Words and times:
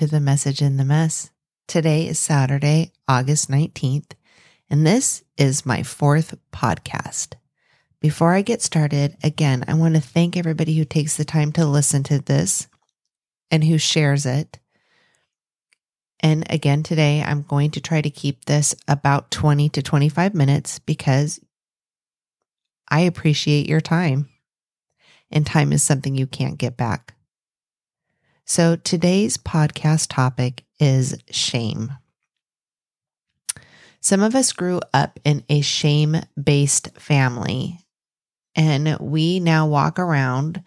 to 0.00 0.06
the 0.06 0.18
message 0.18 0.62
in 0.62 0.78
the 0.78 0.84
mess. 0.86 1.30
Today 1.68 2.08
is 2.08 2.18
Saturday, 2.18 2.90
August 3.06 3.50
19th, 3.50 4.12
and 4.70 4.86
this 4.86 5.22
is 5.36 5.66
my 5.66 5.82
fourth 5.82 6.38
podcast. 6.50 7.34
Before 8.00 8.32
I 8.32 8.40
get 8.40 8.62
started, 8.62 9.18
again, 9.22 9.62
I 9.68 9.74
want 9.74 9.96
to 9.96 10.00
thank 10.00 10.38
everybody 10.38 10.74
who 10.74 10.86
takes 10.86 11.18
the 11.18 11.26
time 11.26 11.52
to 11.52 11.66
listen 11.66 12.02
to 12.04 12.18
this 12.18 12.66
and 13.50 13.62
who 13.62 13.76
shares 13.76 14.24
it. 14.24 14.58
And 16.20 16.50
again, 16.50 16.82
today 16.82 17.22
I'm 17.22 17.42
going 17.42 17.70
to 17.72 17.80
try 17.82 18.00
to 18.00 18.08
keep 18.08 18.46
this 18.46 18.74
about 18.88 19.30
20 19.30 19.68
to 19.68 19.82
25 19.82 20.32
minutes 20.32 20.78
because 20.78 21.40
I 22.88 23.00
appreciate 23.00 23.68
your 23.68 23.82
time. 23.82 24.30
And 25.30 25.44
time 25.44 25.74
is 25.74 25.82
something 25.82 26.14
you 26.14 26.26
can't 26.26 26.56
get 26.56 26.78
back. 26.78 27.16
So 28.50 28.74
today's 28.74 29.36
podcast 29.36 30.08
topic 30.10 30.64
is 30.80 31.16
shame. 31.30 31.92
Some 34.00 34.24
of 34.24 34.34
us 34.34 34.52
grew 34.52 34.80
up 34.92 35.20
in 35.24 35.44
a 35.48 35.60
shame 35.60 36.16
based 36.34 36.88
family, 36.98 37.78
and 38.56 38.98
we 38.98 39.38
now 39.38 39.68
walk 39.68 40.00
around, 40.00 40.64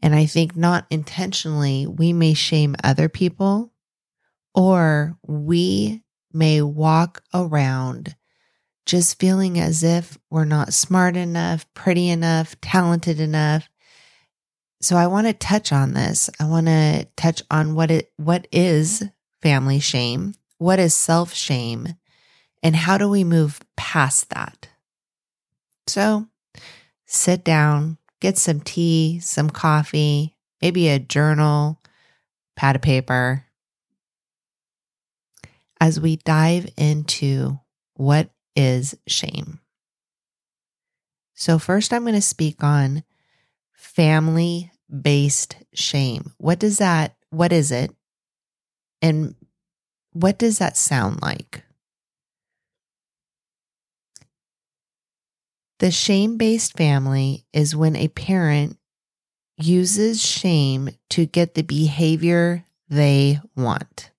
and 0.00 0.14
I 0.14 0.24
think 0.24 0.56
not 0.56 0.86
intentionally, 0.88 1.86
we 1.86 2.14
may 2.14 2.32
shame 2.32 2.74
other 2.82 3.10
people, 3.10 3.74
or 4.54 5.18
we 5.20 6.02
may 6.32 6.62
walk 6.62 7.22
around 7.34 8.16
just 8.86 9.20
feeling 9.20 9.60
as 9.60 9.84
if 9.84 10.16
we're 10.30 10.46
not 10.46 10.72
smart 10.72 11.14
enough, 11.14 11.66
pretty 11.74 12.08
enough, 12.08 12.58
talented 12.62 13.20
enough, 13.20 13.68
so 14.80 14.96
I 14.96 15.06
want 15.06 15.26
to 15.26 15.32
touch 15.32 15.72
on 15.72 15.92
this. 15.94 16.30
I 16.38 16.46
want 16.46 16.66
to 16.66 17.06
touch 17.16 17.42
on 17.50 17.74
what 17.74 17.90
it 17.90 18.12
what 18.16 18.46
is 18.52 19.02
family 19.42 19.80
shame, 19.80 20.34
what 20.58 20.78
is 20.78 20.94
self-shame, 20.94 21.94
and 22.62 22.76
how 22.76 22.98
do 22.98 23.08
we 23.08 23.24
move 23.24 23.60
past 23.76 24.30
that? 24.30 24.68
So, 25.86 26.26
sit 27.06 27.44
down, 27.44 27.98
get 28.20 28.36
some 28.36 28.60
tea, 28.60 29.20
some 29.20 29.50
coffee, 29.50 30.36
maybe 30.60 30.88
a 30.88 30.98
journal, 30.98 31.80
pad 32.56 32.76
of 32.76 32.82
paper 32.82 33.44
as 35.80 36.00
we 36.00 36.16
dive 36.16 36.68
into 36.76 37.58
what 37.94 38.30
is 38.56 38.96
shame. 39.06 39.60
So, 41.34 41.58
first, 41.58 41.92
I'm 41.92 42.02
going 42.02 42.14
to 42.14 42.20
speak 42.20 42.62
on 42.64 43.04
family 43.78 44.72
based 44.90 45.56
shame. 45.72 46.32
What 46.38 46.58
does 46.58 46.78
that, 46.78 47.14
what 47.30 47.52
is 47.52 47.70
it? 47.70 47.94
And 49.00 49.36
what 50.12 50.36
does 50.36 50.58
that 50.58 50.76
sound 50.76 51.22
like? 51.22 51.62
The 55.78 55.92
shame 55.92 56.36
based 56.36 56.76
family 56.76 57.46
is 57.52 57.76
when 57.76 57.94
a 57.94 58.08
parent 58.08 58.76
uses 59.56 60.20
shame 60.20 60.90
to 61.10 61.24
get 61.24 61.54
the 61.54 61.62
behavior 61.62 62.64
they 62.88 63.40
want. 63.54 64.10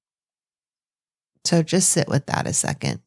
So 1.44 1.64
just 1.64 1.90
sit 1.90 2.08
with 2.08 2.28
that 2.28 2.48
a 2.48 2.54
second. 2.54 3.02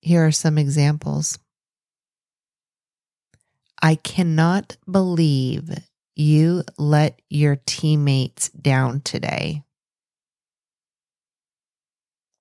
Here 0.00 0.26
are 0.26 0.32
some 0.32 0.56
examples. 0.56 1.38
I 3.80 3.94
cannot 3.94 4.76
believe 4.90 5.70
you 6.16 6.64
let 6.78 7.20
your 7.28 7.56
teammates 7.64 8.48
down 8.50 9.00
today. 9.00 9.62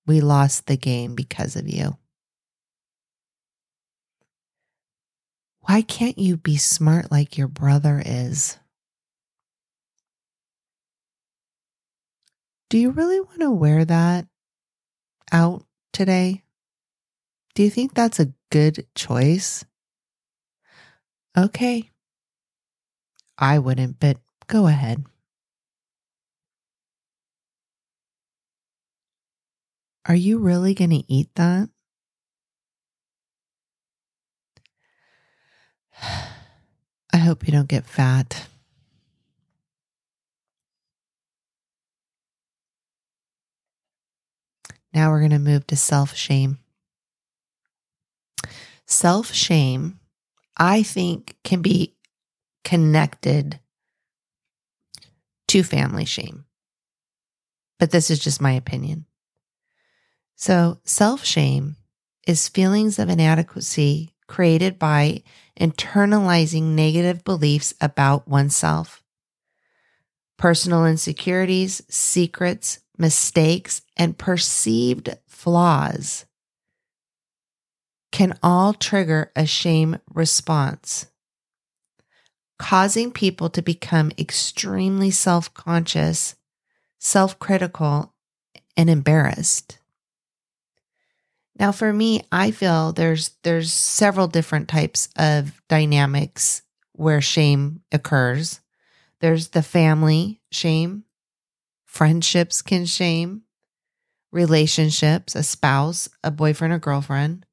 We 0.08 0.22
lost 0.22 0.66
the 0.68 0.78
game 0.78 1.16
because 1.16 1.56
of 1.56 1.68
you. 1.68 1.98
Why 5.62 5.81
can't 5.81 6.18
you 6.18 6.38
be 6.38 6.58
smart 6.58 7.12
like 7.12 7.38
your 7.38 7.50
brother 7.50 8.02
is? 8.04 8.58
Do 12.69 12.78
you 12.78 12.92
really 12.92 13.19
want 13.19 13.42
to 13.42 13.52
wear 13.52 13.86
that 13.86 14.28
out 15.31 15.66
today? 15.94 16.44
Do 17.54 17.64
you 17.64 17.69
think 17.69 17.94
that's 17.94 18.19
a 18.19 18.34
good 18.50 18.88
choice? 18.96 19.66
Okay. 21.38 21.92
I 23.38 23.59
wouldn't, 23.59 24.00
but 24.00 24.18
go 24.48 24.66
ahead. 24.66 25.06
Are 30.08 30.16
you 30.16 30.40
really 30.40 30.74
going 30.74 30.90
to 30.90 31.03
eat 31.08 31.30
that? 31.36 31.70
I 37.14 37.18
hope 37.18 37.46
you 37.46 37.52
don't 37.52 37.68
get 37.68 37.86
fat. 37.86 38.48
Now 44.92 45.12
we're 45.12 45.19
going 45.19 45.30
to 45.31 45.40
move 45.40 45.68
to 45.68 45.75
self 45.75 46.16
shame. 46.16 46.58
Self 48.88 49.31
shame 49.34 50.00
I 50.57 50.84
think 50.84 51.38
can 51.44 51.62
be 51.62 51.95
connected 52.63 53.59
to 55.47 55.63
family 55.63 56.06
shame. 56.06 56.45
But 57.79 57.91
this 57.91 58.09
is 58.09 58.19
just 58.19 58.41
my 58.41 58.51
opinion. 58.51 59.06
So, 60.35 60.79
self 60.84 61.23
shame 61.23 61.78
is 62.28 62.50
feelings 62.50 63.00
of 63.00 63.09
inadequacy 63.09 64.13
created 64.28 64.78
by 64.78 65.23
internalizing 65.59 66.75
negative 66.75 67.24
beliefs 67.24 67.74
about 67.81 68.28
oneself. 68.28 69.01
Personal 70.38 70.85
insecurities, 70.85 71.81
secrets, 71.89 72.79
mistakes, 72.97 73.81
and 73.95 74.18
perceived 74.18 75.18
flaws 75.25 76.27
can 78.18 78.36
all 78.42 78.74
trigger 78.74 79.32
a 79.36 79.46
shame 79.46 79.96
response, 80.12 81.06
causing 82.58 83.12
people 83.12 83.48
to 83.48 83.62
become 83.62 84.12
extremely 84.18 85.12
self 85.12 85.54
conscious, 85.54 86.36
self 86.98 87.38
critical, 87.38 88.16
and 88.76 88.90
embarrassed. 88.90 89.78
Now 91.60 91.72
for 91.72 91.94
me, 91.94 92.24
I 92.32 92.50
feel 92.50 92.92
there's 92.92 93.36
there's 93.44 93.72
several 93.72 94.28
different 94.28 94.68
types 94.68 95.10
of 95.16 95.62
dynamics 95.70 96.64
where 96.94 97.22
shame 97.22 97.82
occurs. 97.92 98.62
There's 99.22 99.50
the 99.50 99.62
family 99.62 100.42
shame, 100.52 101.04
friendships 101.86 102.63
can 102.63 102.88
shame, 102.88 103.44
relationships, 104.31 105.36
a 105.36 105.44
spouse, 105.44 106.10
a 106.24 106.31
boyfriend 106.31 106.74
or 106.74 106.80
girlfriend, 106.80 107.46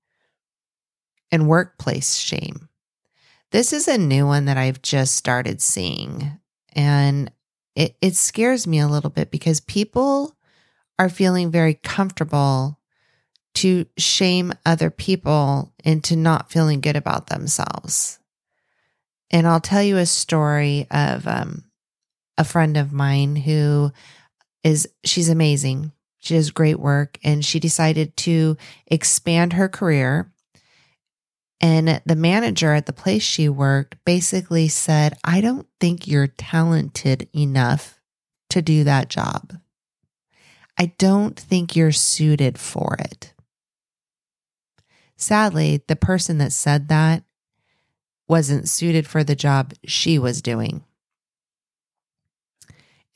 and 1.30 1.48
workplace 1.48 2.14
shame. 2.14 2.68
This 3.50 3.72
is 3.72 3.86
a 3.86 3.98
new 3.98 4.26
one 4.26 4.46
that 4.46 4.56
I've 4.56 4.82
just 4.82 5.14
started 5.14 5.60
seeing. 5.62 6.40
And 6.74 7.30
it, 7.76 7.96
it 8.00 8.16
scares 8.16 8.66
me 8.66 8.80
a 8.80 8.88
little 8.88 9.10
bit 9.10 9.30
because 9.30 9.60
people 9.60 10.36
are 10.98 11.08
feeling 11.08 11.50
very 11.50 11.74
comfortable 11.74 12.78
to 13.54 13.86
shame 13.96 14.52
other 14.66 14.90
people 14.90 15.72
into 15.84 16.16
not 16.16 16.50
feeling 16.50 16.80
good 16.80 16.96
about 16.96 17.28
themselves. 17.28 18.18
And 19.30 19.46
I'll 19.46 19.60
tell 19.60 19.82
you 19.82 19.96
a 19.98 20.06
story 20.06 20.86
of 20.90 21.26
um, 21.26 21.64
a 22.36 22.44
friend 22.44 22.76
of 22.76 22.92
mine 22.92 23.36
who 23.36 23.92
is, 24.62 24.88
she's 25.04 25.28
amazing. 25.28 25.92
She 26.18 26.34
does 26.34 26.50
great 26.50 26.80
work 26.80 27.18
and 27.22 27.44
she 27.44 27.60
decided 27.60 28.16
to 28.18 28.56
expand 28.86 29.52
her 29.52 29.68
career 29.68 30.32
and 31.60 32.02
the 32.04 32.16
manager 32.16 32.72
at 32.74 32.86
the 32.86 32.92
place 32.92 33.22
she 33.22 33.48
worked 33.48 33.96
basically 34.04 34.68
said, 34.68 35.16
I 35.24 35.40
don't 35.40 35.66
think 35.80 36.06
you're 36.06 36.26
talented 36.26 37.28
enough 37.34 38.00
to 38.50 38.60
do 38.60 38.84
that 38.84 39.08
job. 39.08 39.58
I 40.78 40.92
don't 40.98 41.38
think 41.38 41.76
you're 41.76 41.92
suited 41.92 42.58
for 42.58 42.96
it. 42.98 43.32
Sadly, 45.16 45.82
the 45.86 45.96
person 45.96 46.38
that 46.38 46.52
said 46.52 46.88
that 46.88 47.22
wasn't 48.28 48.68
suited 48.68 49.06
for 49.06 49.22
the 49.22 49.36
job 49.36 49.72
she 49.84 50.18
was 50.18 50.42
doing. 50.42 50.84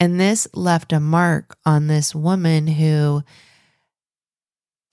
And 0.00 0.20
this 0.20 0.46
left 0.54 0.92
a 0.92 1.00
mark 1.00 1.56
on 1.66 1.88
this 1.88 2.14
woman 2.14 2.68
who 2.68 3.22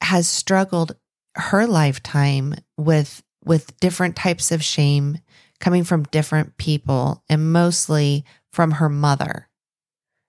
has 0.02 0.28
struggled 0.28 0.96
her 1.36 1.68
lifetime 1.68 2.56
with 2.78 3.22
with 3.46 3.80
different 3.80 4.16
types 4.16 4.52
of 4.52 4.64
shame 4.64 5.20
coming 5.60 5.84
from 5.84 6.04
different 6.04 6.58
people 6.58 7.24
and 7.30 7.54
mostly 7.54 8.26
from 8.52 8.72
her 8.72 8.90
mother. 8.90 9.48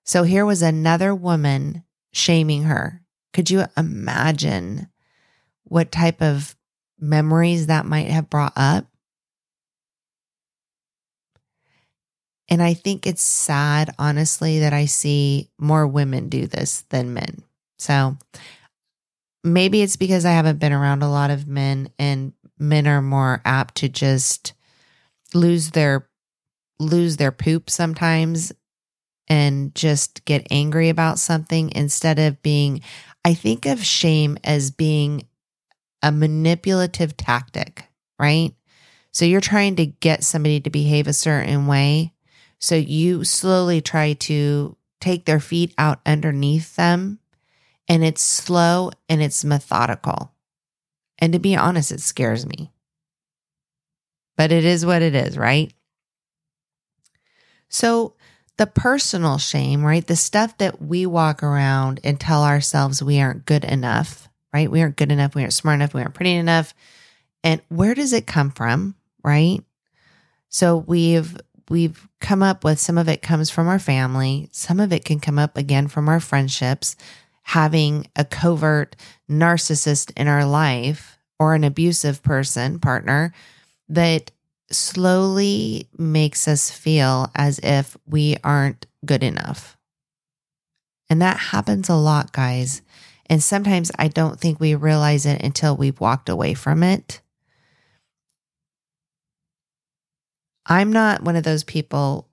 So 0.04 0.22
here 0.22 0.46
was 0.46 0.62
another 0.62 1.14
woman 1.14 1.82
shaming 2.12 2.64
her. 2.64 3.02
Could 3.32 3.50
you 3.50 3.64
imagine 3.76 4.88
what 5.64 5.90
type 5.90 6.22
of 6.22 6.56
memories 6.98 7.66
that 7.66 7.86
might 7.86 8.08
have 8.08 8.30
brought 8.30 8.52
up? 8.56 8.86
And 12.48 12.62
I 12.62 12.74
think 12.74 13.06
it's 13.06 13.22
sad, 13.22 13.92
honestly, 13.98 14.60
that 14.60 14.72
I 14.72 14.86
see 14.86 15.50
more 15.58 15.86
women 15.86 16.28
do 16.28 16.46
this 16.46 16.82
than 16.90 17.12
men. 17.12 17.42
So 17.78 18.16
maybe 19.42 19.82
it's 19.82 19.96
because 19.96 20.24
I 20.24 20.30
haven't 20.30 20.60
been 20.60 20.72
around 20.72 21.02
a 21.02 21.10
lot 21.10 21.30
of 21.30 21.48
men 21.48 21.90
and 21.98 22.32
men 22.58 22.87
are 22.87 23.03
more 23.03 23.41
apt 23.44 23.76
to 23.76 23.88
just 23.88 24.53
lose 25.35 25.70
their 25.70 26.08
lose 26.79 27.17
their 27.17 27.32
poop 27.32 27.70
sometimes 27.70 28.53
and 29.29 29.75
just 29.75 30.25
get 30.25 30.47
angry 30.50 30.88
about 30.88 31.19
something 31.19 31.73
instead 31.75 32.19
of 32.19 32.43
being 32.43 32.81
I 33.25 33.35
think 33.35 33.67
of 33.67 33.85
shame 33.85 34.38
as 34.44 34.70
being 34.70 35.26
a 36.03 36.12
manipulative 36.12 37.17
tactic, 37.17 37.85
right? 38.19 38.55
So 39.12 39.25
you're 39.25 39.41
trying 39.41 39.76
to 39.76 39.87
get 39.87 40.23
somebody 40.23 40.61
to 40.61 40.70
behave 40.70 41.08
a 41.08 41.12
certain 41.12 41.67
way 41.67 42.12
so 42.58 42.75
you 42.75 43.25
slowly 43.25 43.81
try 43.81 44.14
to 44.14 44.76
take 45.00 45.25
their 45.25 45.41
feet 45.41 45.75
out 45.76 46.00
underneath 46.06 46.76
them, 46.76 47.19
and 47.88 48.03
it's 48.05 48.23
slow 48.23 48.91
and 49.08 49.23
it's 49.23 49.44
methodical. 49.44 50.32
And 51.18 51.32
to 51.32 51.38
be 51.38 51.56
honest, 51.56 51.92
it 51.92 52.00
scares 52.00 52.46
me. 52.46 52.72
But 54.36 54.52
it 54.52 54.64
is 54.64 54.84
what 54.84 55.02
it 55.02 55.14
is, 55.14 55.38
right? 55.38 55.72
So, 57.68 58.14
the 58.58 58.66
personal 58.66 59.38
shame, 59.38 59.84
right? 59.84 60.06
The 60.06 60.16
stuff 60.16 60.56
that 60.58 60.80
we 60.80 61.04
walk 61.04 61.42
around 61.42 62.00
and 62.04 62.18
tell 62.18 62.42
ourselves 62.42 63.02
we 63.02 63.20
aren't 63.20 63.44
good 63.44 63.64
enough, 63.64 64.28
right? 64.52 64.70
We 64.70 64.80
aren't 64.80 64.96
good 64.96 65.12
enough. 65.12 65.34
We 65.34 65.42
aren't 65.42 65.52
smart 65.52 65.76
enough. 65.76 65.92
We 65.92 66.00
aren't 66.00 66.14
pretty 66.14 66.34
enough. 66.34 66.72
And 67.44 67.60
where 67.69 67.94
does 67.94 68.12
it 68.12 68.26
come 68.26 68.50
from, 68.50 68.94
right? 69.22 69.60
So 70.48 70.78
we've 70.78 71.36
we've 71.69 72.08
come 72.20 72.42
up 72.42 72.64
with 72.64 72.78
some 72.78 72.96
of 72.96 73.08
it 73.08 73.22
comes 73.22 73.50
from 73.50 73.69
our 73.69 73.78
family, 73.78 74.48
some 74.52 74.80
of 74.80 74.92
it 74.92 75.04
can 75.04 75.20
come 75.20 75.38
up 75.38 75.56
again 75.56 75.88
from 75.88 76.08
our 76.08 76.20
friendships, 76.20 76.96
having 77.46 78.04
a 78.16 78.25
covert 78.25 78.96
narcissist 79.31 80.10
in 80.16 80.26
our 80.26 80.44
life 80.44 81.16
or 81.38 81.54
an 81.54 81.62
abusive 81.62 82.20
person, 82.20 82.81
partner 82.81 83.32
that 83.88 84.32
slowly 84.72 85.88
makes 85.96 86.48
us 86.48 86.72
feel 86.72 87.31
as 87.37 87.60
if 87.62 87.96
we 88.04 88.37
aren't 88.43 88.87
good 89.04 89.22
enough. 89.22 89.76
And 91.08 91.22
that 91.22 91.37
happens 91.37 91.88
a 91.88 91.94
lot, 91.94 92.32
guys. 92.32 92.82
And 93.26 93.40
sometimes 93.40 93.93
I 93.96 94.08
don't 94.08 94.40
think 94.40 94.58
we 94.58 94.75
realize 94.75 95.25
it 95.25 95.40
until 95.40 95.76
we've 95.76 96.00
walked 96.00 96.28
away 96.28 96.54
from 96.54 96.82
it. 96.82 97.20
I'm 100.66 100.93
not 100.93 101.22
one 101.22 101.37
of 101.37 101.44
those 101.44 101.62
people 101.62 102.28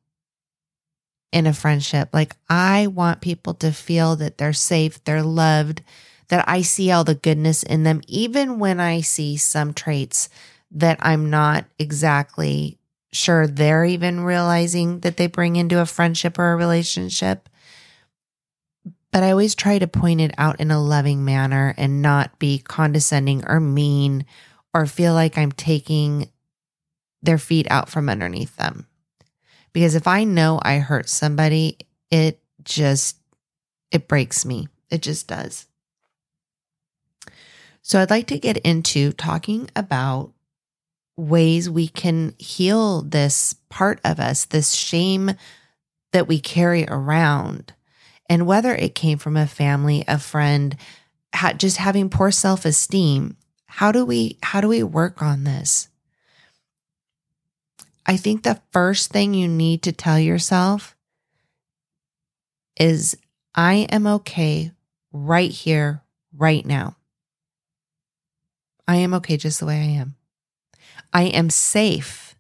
in 1.33 1.47
a 1.47 1.53
friendship. 1.53 2.09
Like, 2.13 2.35
I 2.49 2.87
want 2.87 3.21
people 3.21 3.55
to 3.55 3.71
feel 3.71 4.15
that 4.17 4.37
they're 4.37 4.53
safe, 4.53 5.03
they're 5.03 5.23
loved, 5.23 5.81
that 6.29 6.47
I 6.47 6.61
see 6.61 6.91
all 6.91 7.03
the 7.03 7.15
goodness 7.15 7.63
in 7.63 7.83
them, 7.83 8.01
even 8.07 8.59
when 8.59 8.79
I 8.79 9.01
see 9.01 9.35
some 9.37 9.73
traits 9.73 10.29
that 10.71 10.97
I'm 11.01 11.29
not 11.29 11.65
exactly 11.77 12.77
sure 13.11 13.45
they're 13.47 13.85
even 13.85 14.23
realizing 14.23 15.01
that 15.01 15.17
they 15.17 15.27
bring 15.27 15.55
into 15.55 15.79
a 15.79 15.85
friendship 15.85 16.39
or 16.39 16.51
a 16.51 16.55
relationship. 16.55 17.49
But 19.11 19.23
I 19.23 19.31
always 19.31 19.53
try 19.53 19.77
to 19.77 19.87
point 19.87 20.21
it 20.21 20.33
out 20.37 20.59
in 20.59 20.71
a 20.71 20.81
loving 20.81 21.23
manner 21.23 21.75
and 21.77 22.01
not 22.01 22.39
be 22.39 22.59
condescending 22.59 23.45
or 23.45 23.59
mean 23.59 24.25
or 24.73 24.87
feel 24.87 25.13
like 25.13 25.37
I'm 25.37 25.51
taking 25.51 26.31
their 27.21 27.37
feet 27.37 27.67
out 27.69 27.89
from 27.89 28.09
underneath 28.09 28.55
them. 28.55 28.87
Because 29.73 29.95
if 29.95 30.07
I 30.07 30.23
know 30.23 30.59
I 30.61 30.77
hurt 30.77 31.09
somebody, 31.09 31.77
it 32.11 32.39
just 32.63 33.17
it 33.91 34.07
breaks 34.07 34.45
me. 34.45 34.67
It 34.89 35.01
just 35.01 35.27
does. 35.27 35.67
So 37.81 37.99
I'd 37.99 38.09
like 38.09 38.27
to 38.27 38.39
get 38.39 38.57
into 38.57 39.11
talking 39.11 39.69
about 39.75 40.31
ways 41.17 41.69
we 41.69 41.87
can 41.87 42.33
heal 42.39 43.01
this 43.01 43.55
part 43.69 43.99
of 44.03 44.19
us, 44.19 44.45
this 44.45 44.73
shame 44.73 45.31
that 46.11 46.27
we 46.27 46.39
carry 46.39 46.85
around. 46.87 47.73
And 48.29 48.47
whether 48.47 48.73
it 48.73 48.95
came 48.95 49.17
from 49.17 49.35
a 49.35 49.47
family, 49.47 50.03
a 50.07 50.17
friend, 50.17 50.77
just 51.57 51.77
having 51.77 52.09
poor 52.09 52.31
self-esteem, 52.31 53.35
how 53.65 53.91
do 53.91 54.05
we 54.05 54.37
how 54.43 54.61
do 54.61 54.67
we 54.67 54.83
work 54.83 55.21
on 55.21 55.43
this? 55.43 55.89
I 58.05 58.17
think 58.17 58.43
the 58.43 58.61
first 58.71 59.11
thing 59.11 59.33
you 59.33 59.47
need 59.47 59.83
to 59.83 59.91
tell 59.91 60.19
yourself 60.19 60.95
is 62.79 63.17
I 63.55 63.87
am 63.89 64.07
okay 64.07 64.71
right 65.11 65.51
here, 65.51 66.01
right 66.35 66.65
now. 66.65 66.97
I 68.87 68.97
am 68.97 69.13
okay 69.15 69.37
just 69.37 69.59
the 69.59 69.65
way 69.65 69.77
I 69.77 69.99
am. 70.01 70.15
I 71.13 71.23
am 71.23 71.49
safe 71.49 72.35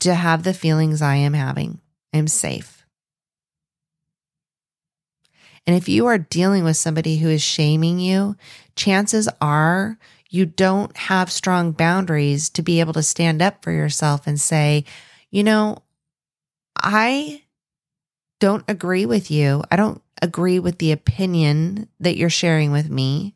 to 0.00 0.14
have 0.14 0.44
the 0.44 0.54
feelings 0.54 1.02
I 1.02 1.16
am 1.16 1.34
having. 1.34 1.80
I'm 2.14 2.28
safe. 2.28 2.86
And 5.66 5.76
if 5.76 5.88
you 5.88 6.06
are 6.06 6.16
dealing 6.16 6.64
with 6.64 6.78
somebody 6.78 7.18
who 7.18 7.28
is 7.28 7.42
shaming 7.42 7.98
you, 7.98 8.36
chances 8.74 9.28
are 9.40 9.98
you 10.28 10.46
don't 10.46 10.96
have 10.96 11.32
strong 11.32 11.72
boundaries 11.72 12.50
to 12.50 12.62
be 12.62 12.80
able 12.80 12.92
to 12.92 13.02
stand 13.02 13.40
up 13.40 13.62
for 13.62 13.72
yourself 13.72 14.26
and 14.26 14.40
say, 14.40 14.84
you 15.30 15.42
know, 15.42 15.78
I 16.76 17.42
don't 18.40 18.64
agree 18.68 19.06
with 19.06 19.30
you. 19.30 19.64
I 19.70 19.76
don't 19.76 20.02
agree 20.22 20.58
with 20.58 20.78
the 20.78 20.92
opinion 20.92 21.88
that 22.00 22.16
you're 22.16 22.30
sharing 22.30 22.72
with 22.72 22.90
me. 22.90 23.34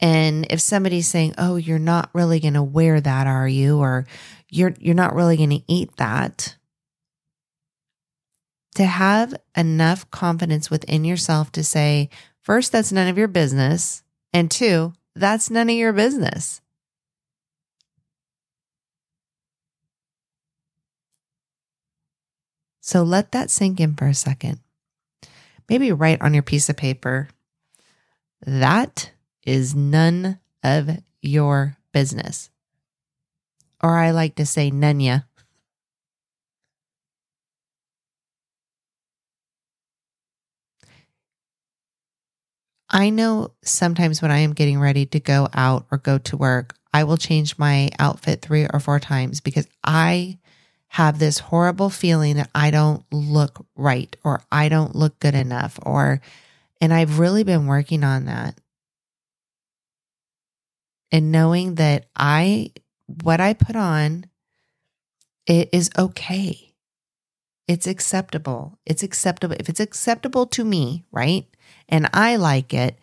And 0.00 0.46
if 0.50 0.60
somebody's 0.60 1.08
saying, 1.08 1.34
"Oh, 1.38 1.56
you're 1.56 1.78
not 1.78 2.10
really 2.14 2.38
going 2.40 2.54
to 2.54 2.62
wear 2.62 3.00
that, 3.00 3.26
are 3.26 3.48
you?" 3.48 3.78
or 3.78 4.06
"You're 4.48 4.74
you're 4.78 4.94
not 4.94 5.14
really 5.14 5.36
going 5.36 5.50
to 5.50 5.62
eat 5.66 5.96
that." 5.96 6.56
To 8.76 8.84
have 8.84 9.34
enough 9.56 10.08
confidence 10.12 10.70
within 10.70 11.04
yourself 11.04 11.50
to 11.52 11.64
say, 11.64 12.10
first, 12.40 12.70
that's 12.70 12.92
none 12.92 13.08
of 13.08 13.18
your 13.18 13.26
business. 13.26 14.04
And 14.32 14.48
two, 14.48 14.92
that's 15.14 15.50
none 15.50 15.70
of 15.70 15.76
your 15.76 15.92
business. 15.92 16.60
So 22.80 23.02
let 23.02 23.32
that 23.32 23.50
sink 23.50 23.80
in 23.80 23.96
for 23.96 24.06
a 24.06 24.14
second. 24.14 24.60
Maybe 25.68 25.92
write 25.92 26.22
on 26.22 26.32
your 26.32 26.42
piece 26.42 26.68
of 26.68 26.76
paper 26.76 27.28
that 28.46 29.12
is 29.44 29.74
none 29.74 30.38
of 30.62 30.90
your 31.20 31.76
business. 31.92 32.50
Or 33.82 33.96
I 33.96 34.10
like 34.10 34.36
to 34.36 34.46
say, 34.46 34.70
nunya. 34.70 35.24
I 42.90 43.10
know 43.10 43.52
sometimes 43.62 44.22
when 44.22 44.30
I 44.30 44.38
am 44.38 44.54
getting 44.54 44.80
ready 44.80 45.06
to 45.06 45.20
go 45.20 45.48
out 45.52 45.86
or 45.90 45.98
go 45.98 46.18
to 46.18 46.36
work, 46.36 46.74
I 46.92 47.04
will 47.04 47.16
change 47.18 47.58
my 47.58 47.90
outfit 47.98 48.40
three 48.42 48.66
or 48.72 48.80
four 48.80 48.98
times 48.98 49.40
because 49.40 49.66
I 49.84 50.38
have 50.88 51.18
this 51.18 51.38
horrible 51.38 51.90
feeling 51.90 52.36
that 52.36 52.50
I 52.54 52.70
don't 52.70 53.04
look 53.12 53.66
right 53.76 54.14
or 54.24 54.42
I 54.50 54.70
don't 54.70 54.96
look 54.96 55.20
good 55.20 55.34
enough 55.34 55.78
or 55.82 56.22
and 56.80 56.94
I've 56.94 57.18
really 57.18 57.42
been 57.44 57.66
working 57.66 58.04
on 58.04 58.26
that. 58.26 58.58
And 61.12 61.32
knowing 61.32 61.76
that 61.76 62.06
I 62.16 62.72
what 63.06 63.40
I 63.40 63.54
put 63.54 63.76
on 63.76 64.26
it 65.46 65.68
is 65.72 65.90
okay. 65.98 66.74
It's 67.66 67.86
acceptable. 67.86 68.78
It's 68.86 69.02
acceptable. 69.02 69.56
If 69.58 69.68
it's 69.68 69.80
acceptable 69.80 70.46
to 70.46 70.64
me, 70.64 71.04
right? 71.12 71.46
And 71.88 72.08
I 72.12 72.36
like 72.36 72.74
it 72.74 72.98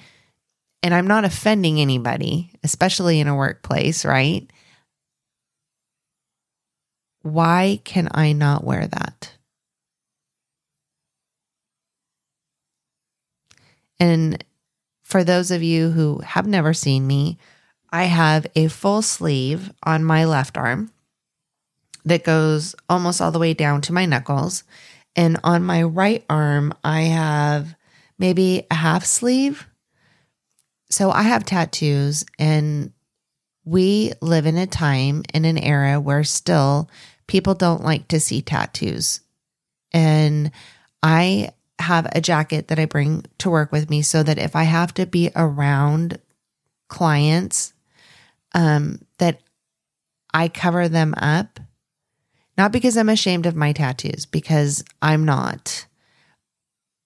and 0.84 0.94
I'm 0.94 1.08
not 1.08 1.26
offending 1.26 1.80
anybody, 1.82 2.52
especially 2.64 3.20
in 3.20 3.28
a 3.28 3.36
workplace, 3.36 4.06
right? 4.06 4.50
Why 7.24 7.82
can 7.84 8.08
I 8.14 8.32
not 8.34 8.64
wear 8.64 8.88
that? 8.88 9.34
And 14.00 14.44
for 15.04 15.24
those 15.24 15.52
of 15.52 15.64
you 15.64 15.92
who 15.92 16.20
have 16.20 16.48
never 16.48 16.74
seen 16.74 17.08
me, 17.08 17.38
I 17.92 18.06
have 18.06 18.48
a 18.56 18.68
full 18.68 19.02
sleeve 19.02 19.72
on 19.84 20.04
my 20.04 20.26
left 20.26 20.58
arm. 20.58 20.92
that 22.04 22.24
goes 22.24 22.76
almost 22.90 23.22
all 23.22 23.32
the 23.32 23.40
way 23.40 23.54
down 23.54 23.82
to 23.82 23.94
my 23.94 24.06
knuckles. 24.06 24.64
And 25.16 25.40
on 25.44 25.64
my 25.64 25.84
right 25.84 26.24
arm, 26.30 26.74
I 26.84 27.02
have 27.04 27.75
maybe 28.18 28.66
a 28.72 28.76
half 28.76 29.06
sleeve. 29.06 29.68
So 30.90 31.12
I 31.12 31.24
have 31.24 31.46
tattoos, 31.46 32.26
and 32.38 32.92
we 33.66 34.14
live 34.22 34.46
in 34.46 34.58
a 34.58 34.68
time 34.68 35.24
in 35.34 35.46
an 35.46 35.58
era 35.58 36.00
where 36.00 36.24
still 36.24 36.90
people 37.28 37.56
don't 37.56 37.84
like 37.84 38.08
to 38.10 38.20
see 38.20 38.42
tattoos. 38.42 39.22
And 39.92 40.52
I 41.02 41.50
have 41.80 42.08
a 42.12 42.22
jacket 42.22 42.68
that 42.68 42.80
I 42.80 42.86
bring 42.86 43.26
to 43.40 43.50
work 43.50 43.72
with 43.72 43.90
me 43.90 44.02
so 44.02 44.24
that 44.24 44.38
if 44.38 44.56
I 44.56 44.64
have 44.64 44.94
to 44.96 45.06
be 45.06 45.32
around 45.36 46.20
clients, 46.88 47.74
um, 48.54 49.00
that 49.18 49.42
I 50.34 50.48
cover 50.48 50.88
them 50.88 51.14
up. 51.18 51.60
Not 52.58 52.72
because 52.72 52.96
I'm 52.96 53.10
ashamed 53.10 53.46
of 53.46 53.56
my 53.56 53.74
tattoos, 53.74 54.26
because 54.26 54.84
I'm 55.02 55.26
not. 55.26 55.88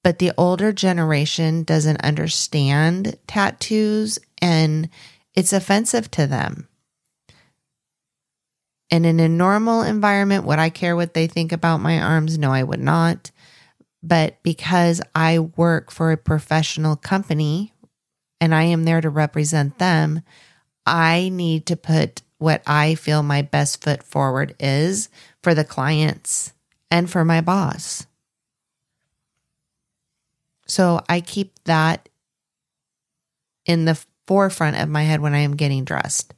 But 0.03 0.20
the 0.20 0.32
older 0.38 0.72
generation 0.72 1.63
doesn't 1.63 2.01
understand 2.01 3.18
tattoos 3.27 4.18
and 4.41 4.89
it's 5.36 5.53
offensive 5.53 6.10
to 6.12 6.27
them. 6.27 6.68
And 8.91 9.06
in 9.06 9.20
a 9.20 9.29
normal 9.29 9.84
environment, 9.84 10.46
would 10.46 10.60
I 10.60 10.70
care 10.70 10.96
what 10.96 11.13
they 11.13 11.27
think 11.27 11.51
about 11.51 11.77
my 11.82 12.01
arms? 12.01 12.38
No, 12.38 12.51
I 12.51 12.63
would 12.63 12.79
not. 12.79 13.32
But 14.01 14.41
because 14.44 15.01
I 15.13 15.39
work 15.39 15.91
for 15.91 16.12
a 16.12 16.18
professional 16.18 16.96
company 16.96 17.74
and 18.41 18.56
I 18.56 18.63
am 18.63 18.86
there 18.86 19.01
to 19.01 19.10
represent 19.10 19.77
them, 19.77 20.22
I 20.86 21.29
need 21.29 21.65
to 21.68 21.75
put 21.75 22.22
what 22.38 22.63
I 22.65 22.96
feel 22.96 23.22
my 23.22 23.41
best 23.41 23.84
foot 23.84 24.01
forward 24.01 24.56
is 24.60 25.10
for 25.44 25.53
the 25.53 25.65
clients 25.65 26.53
and 26.89 27.10
for 27.10 27.25
my 27.25 27.41
boss. 27.41 28.08
So 30.69 31.01
I 31.09 31.21
keep 31.21 31.53
that 31.65 32.07
in 33.65 33.85
the 33.85 33.99
forefront 34.27 34.77
of 34.77 34.88
my 34.88 35.03
head 35.03 35.21
when 35.21 35.33
I 35.33 35.39
am 35.39 35.55
getting 35.55 35.83
dressed. 35.83 36.33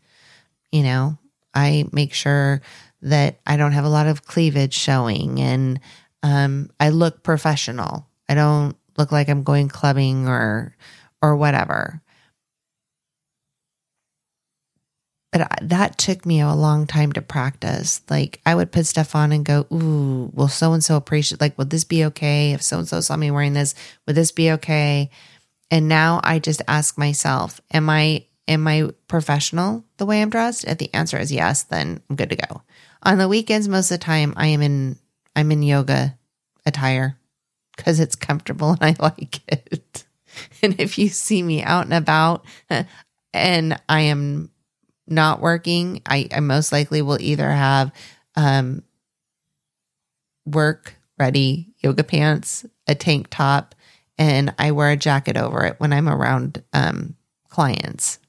You 0.72 0.84
know, 0.84 1.18
I 1.54 1.86
make 1.92 2.14
sure 2.14 2.62
that 3.02 3.40
I 3.46 3.58
don't 3.58 3.74
have 3.74 3.86
a 3.86 3.90
lot 3.90 4.08
of 4.08 4.26
cleavage 4.26 4.74
showing 4.74 5.40
and 5.40 5.80
um, 6.24 6.70
I 6.80 6.90
look 6.90 7.24
professional. 7.24 8.08
I 8.30 8.36
don't 8.36 8.78
look 8.98 9.12
like 9.12 9.28
I'm 9.28 9.44
going 9.44 9.68
clubbing 9.68 10.28
or 10.28 10.76
or 11.22 11.36
whatever. 11.36 12.02
But 15.32 15.50
that 15.62 15.98
took 15.98 16.26
me 16.26 16.42
a 16.42 16.54
long 16.54 16.86
time 16.88 17.14
to 17.14 17.22
practice. 17.22 18.02
Like 18.10 18.42
I 18.46 18.54
would 18.54 18.72
put 18.72 18.86
stuff 18.86 19.16
on 19.16 19.32
and 19.32 19.46
go, 19.46 19.66
"Ooh, 19.72 20.30
will 20.34 20.50
so 20.50 20.74
and 20.74 20.84
so 20.84 20.98
appreciate? 20.98 21.40
Like, 21.40 21.58
would 21.58 21.70
this 21.70 21.86
be 21.86 22.04
okay 22.06 22.52
if 22.52 22.62
so 22.62 22.80
and 22.80 22.88
so 22.88 23.00
saw 23.00 23.16
me 23.16 23.32
wearing 23.32 23.54
this? 23.54 23.74
Would 24.06 24.16
this 24.16 24.32
be 24.32 24.52
okay?" 24.52 25.10
And 25.72 25.88
now 25.88 26.20
I 26.24 26.40
just 26.40 26.62
ask 26.68 26.98
myself, 26.98 27.62
"Am 27.74 27.90
I 27.90 28.26
am 28.48 28.68
I 28.68 28.90
professional 29.08 29.86
the 29.98 30.06
way 30.06 30.22
I'm 30.22 30.30
dressed?" 30.30 30.66
If 30.66 30.78
the 30.80 30.94
answer 30.94 31.18
is 31.18 31.32
yes, 31.32 31.64
then 31.64 32.02
I'm 32.10 32.18
good 32.18 32.30
to 32.32 32.36
go. 32.36 32.62
On 33.04 33.18
the 33.18 33.30
weekends, 33.30 33.70
most 33.70 33.90
of 33.90 34.00
the 34.00 34.06
time, 34.06 34.34
I 34.36 34.48
am 34.48 34.62
in 34.62 34.98
I'm 35.36 35.52
in 35.52 35.64
yoga 35.64 36.18
attire 36.66 37.18
because 37.76 38.00
it's 38.00 38.16
comfortable 38.16 38.72
and 38.82 38.84
I 38.84 38.96
like 39.04 39.40
it. 39.48 40.04
And 40.62 40.80
if 40.80 40.98
you 40.98 41.10
see 41.10 41.42
me 41.42 41.64
out 41.64 41.86
and 41.86 41.94
about 41.94 42.46
and 43.34 43.82
I 43.88 44.02
am 44.02 44.51
not 45.12 45.42
working, 45.42 46.02
I, 46.06 46.28
I 46.34 46.40
most 46.40 46.72
likely 46.72 47.02
will 47.02 47.22
either 47.22 47.50
have 47.50 47.92
um, 48.36 48.84
work 50.46 50.96
ready 51.20 51.74
yoga 51.80 52.04
pants, 52.04 52.66
a 52.88 52.96
tank 52.96 53.28
top, 53.30 53.76
and 54.18 54.54
I 54.58 54.72
wear 54.72 54.92
a 54.92 54.98
jacket 54.98 55.38
over 55.38 55.66
it 55.66 55.76
when 55.80 55.94
I'm 55.94 56.10
around 56.10 56.64
um, 56.74 57.16
clients 57.50 58.20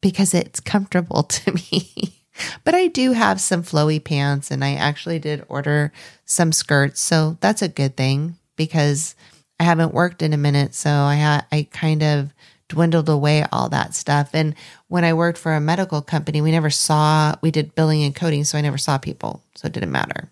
because 0.00 0.34
it's 0.34 0.60
comfortable 0.60 1.22
to 1.24 1.52
me. 1.52 2.20
But 2.64 2.74
I 2.74 2.88
do 2.88 3.12
have 3.12 3.40
some 3.40 3.62
flowy 3.62 4.02
pants 4.02 4.50
and 4.50 4.64
I 4.64 4.74
actually 4.74 5.18
did 5.20 5.44
order 5.48 5.92
some 6.24 6.52
skirts. 6.52 7.00
So 7.00 7.38
that's 7.40 7.62
a 7.62 7.68
good 7.68 7.96
thing 7.96 8.36
because 8.56 9.14
I 9.60 9.64
haven't 9.64 9.94
worked 9.94 10.20
in 10.20 10.32
a 10.32 10.36
minute. 10.36 10.74
So 10.74 10.90
I 10.90 11.14
had, 11.14 11.46
I 11.52 11.68
kind 11.70 12.02
of 12.02 12.33
dwindled 12.68 13.08
away 13.08 13.44
all 13.52 13.68
that 13.68 13.94
stuff. 13.94 14.30
And 14.32 14.54
when 14.88 15.04
I 15.04 15.12
worked 15.12 15.38
for 15.38 15.54
a 15.54 15.60
medical 15.60 16.02
company, 16.02 16.40
we 16.40 16.50
never 16.50 16.70
saw, 16.70 17.34
we 17.40 17.50
did 17.50 17.74
billing 17.74 18.02
and 18.02 18.14
coding. 18.14 18.44
So 18.44 18.58
I 18.58 18.62
never 18.62 18.78
saw 18.78 18.98
people. 18.98 19.42
So 19.54 19.66
it 19.66 19.72
didn't 19.72 19.92
matter. 19.92 20.30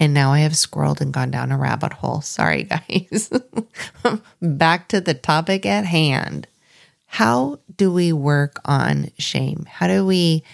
And 0.00 0.14
now 0.14 0.32
I 0.32 0.40
have 0.40 0.56
scrolled 0.56 1.00
and 1.00 1.12
gone 1.12 1.30
down 1.30 1.50
a 1.50 1.58
rabbit 1.58 1.92
hole. 1.92 2.20
Sorry, 2.20 2.62
guys. 2.88 3.30
Back 4.40 4.88
to 4.88 5.00
the 5.00 5.14
topic 5.14 5.66
at 5.66 5.84
hand. 5.84 6.46
How 7.06 7.58
do 7.76 7.92
we 7.92 8.12
work 8.12 8.60
on 8.64 9.10
shame? 9.18 9.66
How 9.68 9.88
do 9.88 10.06
we 10.06 10.44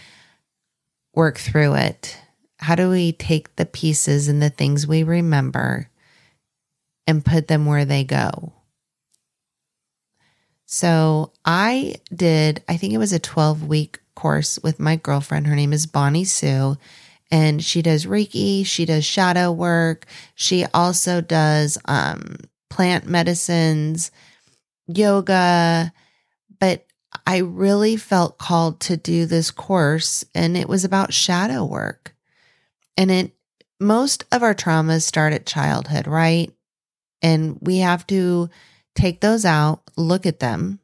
work 1.14 1.38
through 1.38 1.74
it? 1.74 2.16
How 2.58 2.74
do 2.74 2.88
we 2.88 3.12
take 3.12 3.56
the 3.56 3.66
pieces 3.66 4.28
and 4.28 4.40
the 4.40 4.50
things 4.50 4.86
we 4.86 5.02
remember 5.02 5.90
and 7.06 7.24
put 7.24 7.48
them 7.48 7.66
where 7.66 7.84
they 7.84 8.04
go? 8.04 8.52
So 10.74 11.30
I 11.44 11.94
did, 12.12 12.64
I 12.68 12.76
think 12.76 12.94
it 12.94 12.98
was 12.98 13.12
a 13.12 13.20
12 13.20 13.68
week 13.68 14.00
course 14.16 14.58
with 14.64 14.80
my 14.80 14.96
girlfriend. 14.96 15.46
Her 15.46 15.54
name 15.54 15.72
is 15.72 15.86
Bonnie 15.86 16.24
Sue, 16.24 16.76
and 17.30 17.62
she 17.62 17.80
does 17.80 18.06
Reiki, 18.06 18.66
she 18.66 18.84
does 18.84 19.04
shadow 19.04 19.52
work, 19.52 20.04
she 20.34 20.66
also 20.74 21.20
does 21.20 21.78
um, 21.84 22.38
plant 22.70 23.06
medicines, 23.06 24.10
yoga. 24.88 25.92
But 26.58 26.84
I 27.24 27.36
really 27.36 27.96
felt 27.96 28.38
called 28.38 28.80
to 28.80 28.96
do 28.96 29.26
this 29.26 29.52
course 29.52 30.24
and 30.34 30.56
it 30.56 30.68
was 30.68 30.84
about 30.84 31.14
shadow 31.14 31.64
work. 31.64 32.16
And 32.96 33.12
it 33.12 33.30
most 33.78 34.24
of 34.32 34.42
our 34.42 34.56
traumas 34.56 35.02
start 35.02 35.34
at 35.34 35.46
childhood, 35.46 36.08
right? 36.08 36.52
And 37.22 37.58
we 37.60 37.78
have 37.78 38.04
to 38.08 38.50
take 38.96 39.20
those 39.20 39.44
out, 39.44 39.83
look 39.96 40.26
at 40.26 40.40
them. 40.40 40.80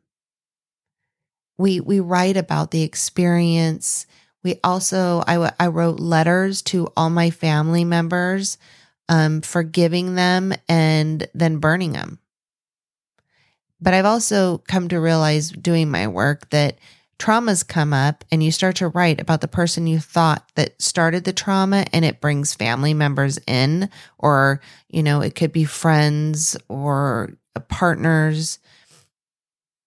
We 1.58 1.80
we 1.80 2.00
write 2.00 2.36
about 2.36 2.70
the 2.70 2.82
experience. 2.82 4.06
We 4.42 4.58
also 4.64 5.22
I 5.26 5.52
I 5.58 5.68
wrote 5.68 6.00
letters 6.00 6.62
to 6.62 6.88
all 6.96 7.10
my 7.10 7.30
family 7.30 7.84
members 7.84 8.58
um 9.08 9.42
forgiving 9.42 10.14
them 10.14 10.52
and 10.68 11.28
then 11.34 11.58
burning 11.58 11.92
them. 11.92 12.18
But 13.80 13.94
I've 13.94 14.06
also 14.06 14.58
come 14.68 14.88
to 14.88 15.00
realize 15.00 15.50
doing 15.50 15.90
my 15.90 16.06
work 16.06 16.50
that 16.50 16.78
traumas 17.18 17.66
come 17.66 17.92
up 17.92 18.24
and 18.32 18.42
you 18.42 18.50
start 18.50 18.76
to 18.76 18.88
write 18.88 19.20
about 19.20 19.42
the 19.42 19.48
person 19.48 19.86
you 19.86 20.00
thought 20.00 20.50
that 20.54 20.80
started 20.80 21.24
the 21.24 21.32
trauma 21.32 21.84
and 21.92 22.04
it 22.04 22.20
brings 22.20 22.54
family 22.54 22.94
members 22.94 23.38
in 23.46 23.90
or 24.18 24.60
you 24.88 25.02
know 25.02 25.20
it 25.20 25.34
could 25.34 25.52
be 25.52 25.64
friends 25.64 26.56
or 26.68 27.34
partners 27.68 28.58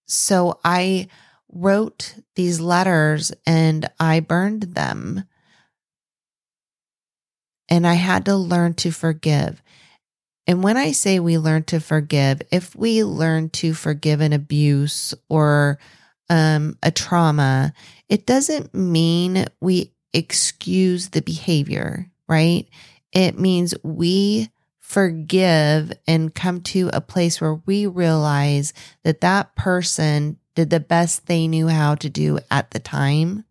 so 0.05 0.59
i 0.63 1.07
wrote 1.51 2.15
these 2.35 2.59
letters 2.59 3.31
and 3.45 3.89
i 3.99 4.19
burned 4.19 4.63
them 4.63 5.23
and 7.69 7.85
i 7.85 7.93
had 7.93 8.25
to 8.25 8.35
learn 8.35 8.73
to 8.73 8.91
forgive 8.91 9.61
and 10.45 10.61
when 10.61 10.77
I 10.77 10.91
say 10.91 11.19
we 11.19 11.37
learn 11.37 11.63
to 11.65 11.79
forgive, 11.79 12.41
if 12.51 12.75
we 12.75 13.03
learn 13.03 13.49
to 13.51 13.73
forgive 13.73 14.19
an 14.19 14.33
abuse 14.33 15.13
or 15.29 15.79
um, 16.29 16.77
a 16.83 16.91
trauma, 16.91 17.73
it 18.09 18.25
doesn't 18.25 18.73
mean 18.73 19.45
we 19.61 19.93
excuse 20.13 21.09
the 21.09 21.21
behavior, 21.21 22.07
right? 22.27 22.67
It 23.13 23.39
means 23.39 23.73
we 23.83 24.49
forgive 24.93 25.91
and 26.07 26.35
come 26.35 26.61
to 26.61 26.87
a 26.93 27.01
place 27.01 27.41
where 27.41 27.55
we 27.65 27.87
realize 27.87 28.73
that 29.03 29.21
that 29.21 29.55
person 29.55 30.37
did 30.53 30.69
the 30.69 30.79
best 30.79 31.25
they 31.25 31.47
knew 31.47 31.67
how 31.67 31.95
to 31.95 32.11
do 32.11 32.37
at 32.51 32.69
the 32.69 32.79
time. 32.79 33.43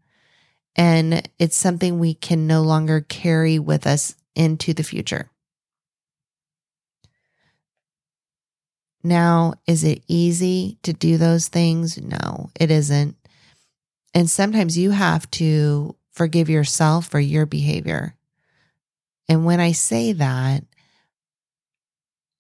And 0.77 1.29
it's 1.41 1.57
something 1.57 1.99
we 1.99 2.15
can 2.15 2.47
no 2.47 2.63
longer 2.63 3.01
carry 3.01 3.59
with 3.59 3.89
us 3.89 4.15
into 4.37 4.73
the 4.73 4.85
future. 4.85 5.31
Now, 9.03 9.55
is 9.67 9.83
it 9.83 10.05
easy 10.07 10.79
to 10.85 10.93
do 10.93 11.17
those 11.17 11.49
things? 11.49 12.01
No, 12.01 12.51
it 12.55 12.71
isn't. 12.71 13.17
And 14.15 14.31
sometimes 14.31 14.79
you 14.79 14.93
have 14.93 15.29
to 15.33 15.97
forgive 16.13 16.49
yourself 16.49 17.09
for 17.09 17.19
your 17.19 17.47
behavior. 17.47 18.15
And 19.29 19.45
when 19.45 19.59
I 19.59 19.73
say 19.73 20.13
that, 20.13 20.63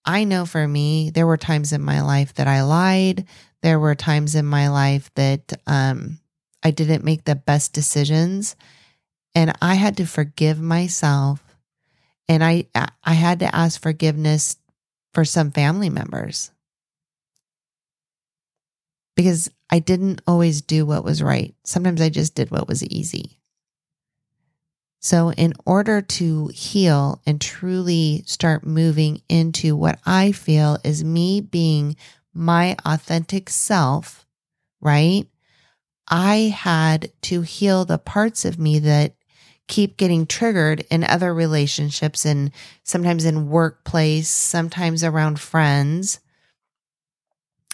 I 0.04 0.24
know 0.24 0.46
for 0.46 0.66
me, 0.66 1.10
there 1.10 1.26
were 1.26 1.36
times 1.36 1.72
in 1.72 1.82
my 1.82 2.02
life 2.02 2.34
that 2.34 2.48
I 2.48 2.62
lied. 2.62 3.26
There 3.62 3.78
were 3.78 3.94
times 3.94 4.34
in 4.34 4.46
my 4.46 4.68
life 4.68 5.10
that 5.14 5.52
um, 5.66 6.18
I 6.62 6.72
didn't 6.72 7.04
make 7.04 7.24
the 7.24 7.36
best 7.36 7.72
decisions. 7.72 8.56
And 9.34 9.52
I 9.62 9.74
had 9.74 9.96
to 9.98 10.06
forgive 10.06 10.60
myself 10.60 11.42
and 12.28 12.42
I 12.42 12.66
I 13.04 13.12
had 13.14 13.40
to 13.40 13.54
ask 13.54 13.80
forgiveness 13.80 14.56
for 15.12 15.24
some 15.24 15.50
family 15.50 15.90
members. 15.90 16.50
Because 19.14 19.50
I 19.70 19.78
didn't 19.78 20.22
always 20.26 20.62
do 20.62 20.86
what 20.86 21.04
was 21.04 21.22
right. 21.22 21.54
Sometimes 21.64 22.00
I 22.00 22.08
just 22.08 22.34
did 22.34 22.50
what 22.50 22.66
was 22.68 22.82
easy. 22.84 23.41
So, 25.04 25.32
in 25.32 25.52
order 25.66 26.00
to 26.00 26.46
heal 26.54 27.20
and 27.26 27.40
truly 27.40 28.22
start 28.24 28.64
moving 28.64 29.20
into 29.28 29.74
what 29.74 29.98
I 30.06 30.30
feel 30.30 30.78
is 30.84 31.02
me 31.02 31.40
being 31.40 31.96
my 32.32 32.76
authentic 32.84 33.50
self, 33.50 34.24
right? 34.80 35.26
I 36.06 36.54
had 36.56 37.10
to 37.22 37.40
heal 37.42 37.84
the 37.84 37.98
parts 37.98 38.44
of 38.44 38.60
me 38.60 38.78
that 38.78 39.16
keep 39.66 39.96
getting 39.96 40.24
triggered 40.24 40.84
in 40.88 41.02
other 41.02 41.34
relationships 41.34 42.24
and 42.24 42.52
sometimes 42.84 43.24
in 43.24 43.48
workplace, 43.48 44.28
sometimes 44.28 45.02
around 45.02 45.40
friends. 45.40 46.20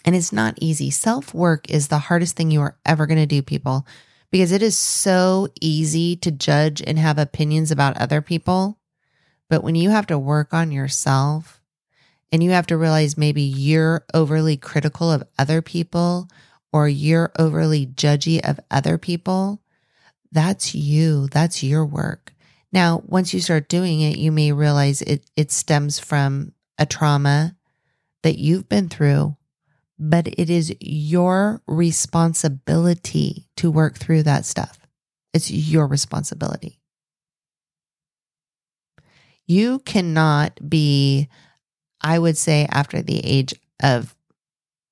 And 0.07 0.17
it's 0.17 0.33
not 0.33 0.57
easy. 0.63 0.91
Self 0.91 1.35
work 1.35 1.69
is 1.69 1.89
the 1.89 1.99
hardest 1.99 2.37
thing 2.37 2.51
you 2.51 2.63
are 2.63 2.79
ever 2.87 3.07
going 3.07 3.19
to 3.19 3.27
do, 3.27 3.43
people 3.43 3.87
because 4.31 4.53
it 4.53 4.63
is 4.63 4.77
so 4.77 5.49
easy 5.61 6.17
to 6.17 6.31
judge 6.31 6.83
and 6.87 6.99
have 6.99 7.19
opinions 7.19 7.71
about 7.71 7.97
other 7.97 8.21
people. 8.21 8.79
But 9.49 9.63
when 9.63 9.75
you 9.75 9.91
have 9.91 10.07
to 10.09 10.19
work 10.19 10.53
on 10.53 10.71
yourself 10.71 11.61
and 12.31 12.43
you 12.43 12.51
have 12.51 12.67
to 12.67 12.77
realize 12.77 13.17
maybe 13.17 13.43
you're 13.43 14.05
overly 14.13 14.57
critical 14.57 15.11
of 15.11 15.25
other 15.39 15.63
people 15.63 16.29
or 16.73 16.89
you're 16.89 17.33
overly 17.39 17.87
judgy 17.87 18.41
of 18.47 18.61
other 18.71 18.99
people, 18.99 19.63
that's 20.31 20.75
you. 20.75 21.29
That's 21.29 21.63
your 21.63 21.87
work. 21.87 22.35
Now, 22.71 23.03
once 23.07 23.33
you 23.33 23.41
start 23.41 23.69
doing 23.69 24.03
it, 24.03 24.19
you 24.19 24.31
may 24.31 24.53
realize 24.53 25.01
it, 25.01 25.25
it 25.37 25.51
stems 25.51 25.99
from 25.99 26.53
a 26.79 26.85
trauma 26.85 27.57
that 28.23 28.37
you've 28.37 28.69
been 28.69 28.91
through 28.91 29.37
but 29.99 30.27
it 30.27 30.49
is 30.49 30.75
your 30.81 31.61
responsibility 31.67 33.49
to 33.57 33.71
work 33.71 33.99
through 33.99 34.23
that 34.25 34.45
stuff. 34.45 34.79
It's 35.35 35.51
your 35.51 35.87
responsibility. 35.87 36.81
You 39.47 39.81
cannot 39.81 40.69
be, 40.69 41.29
I 42.01 42.19
would 42.19 42.37
say, 42.37 42.67
after 42.71 43.03
the 43.03 43.19
age 43.25 43.55
of, 43.83 44.15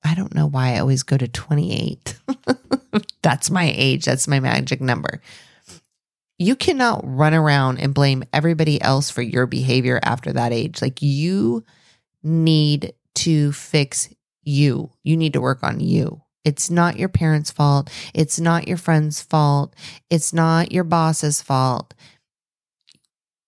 I 0.03 0.15
don't 0.15 0.35
know 0.35 0.47
why 0.47 0.75
I 0.75 0.79
always 0.79 1.03
go 1.03 1.17
to 1.17 1.29
28. 1.29 2.19
That's 3.23 3.51
my 3.51 3.73
age. 3.77 4.07
That's 4.07 4.27
my 4.27 4.41
magic 4.41 4.81
number. 4.81 5.21
You 6.39 6.57
cannot 6.57 7.01
run 7.05 7.35
around 7.35 7.79
and 7.79 7.95
blame 7.95 8.25
everybody 8.33 8.81
else 8.81 9.11
for 9.11 9.23
your 9.23 9.47
behavior 9.47 10.01
after 10.03 10.33
that 10.33 10.53
age. 10.53 10.83
Like 10.83 11.01
you 11.01 11.65
need 12.23 12.93
to 13.17 13.53
fix 13.53 14.09
you. 14.47 14.91
You 15.03 15.17
need 15.17 15.33
to 15.35 15.41
work 15.41 15.63
on 15.63 15.81
you. 15.81 16.23
It's 16.45 16.71
not 16.71 16.97
your 16.97 17.09
parents' 17.09 17.51
fault. 17.51 17.91
It's 18.15 18.39
not 18.39 18.69
your 18.69 18.77
friend's 18.77 19.21
fault. 19.21 19.75
It's 20.09 20.33
not 20.33 20.71
your 20.71 20.85
boss's 20.85 21.43
fault. 21.43 21.93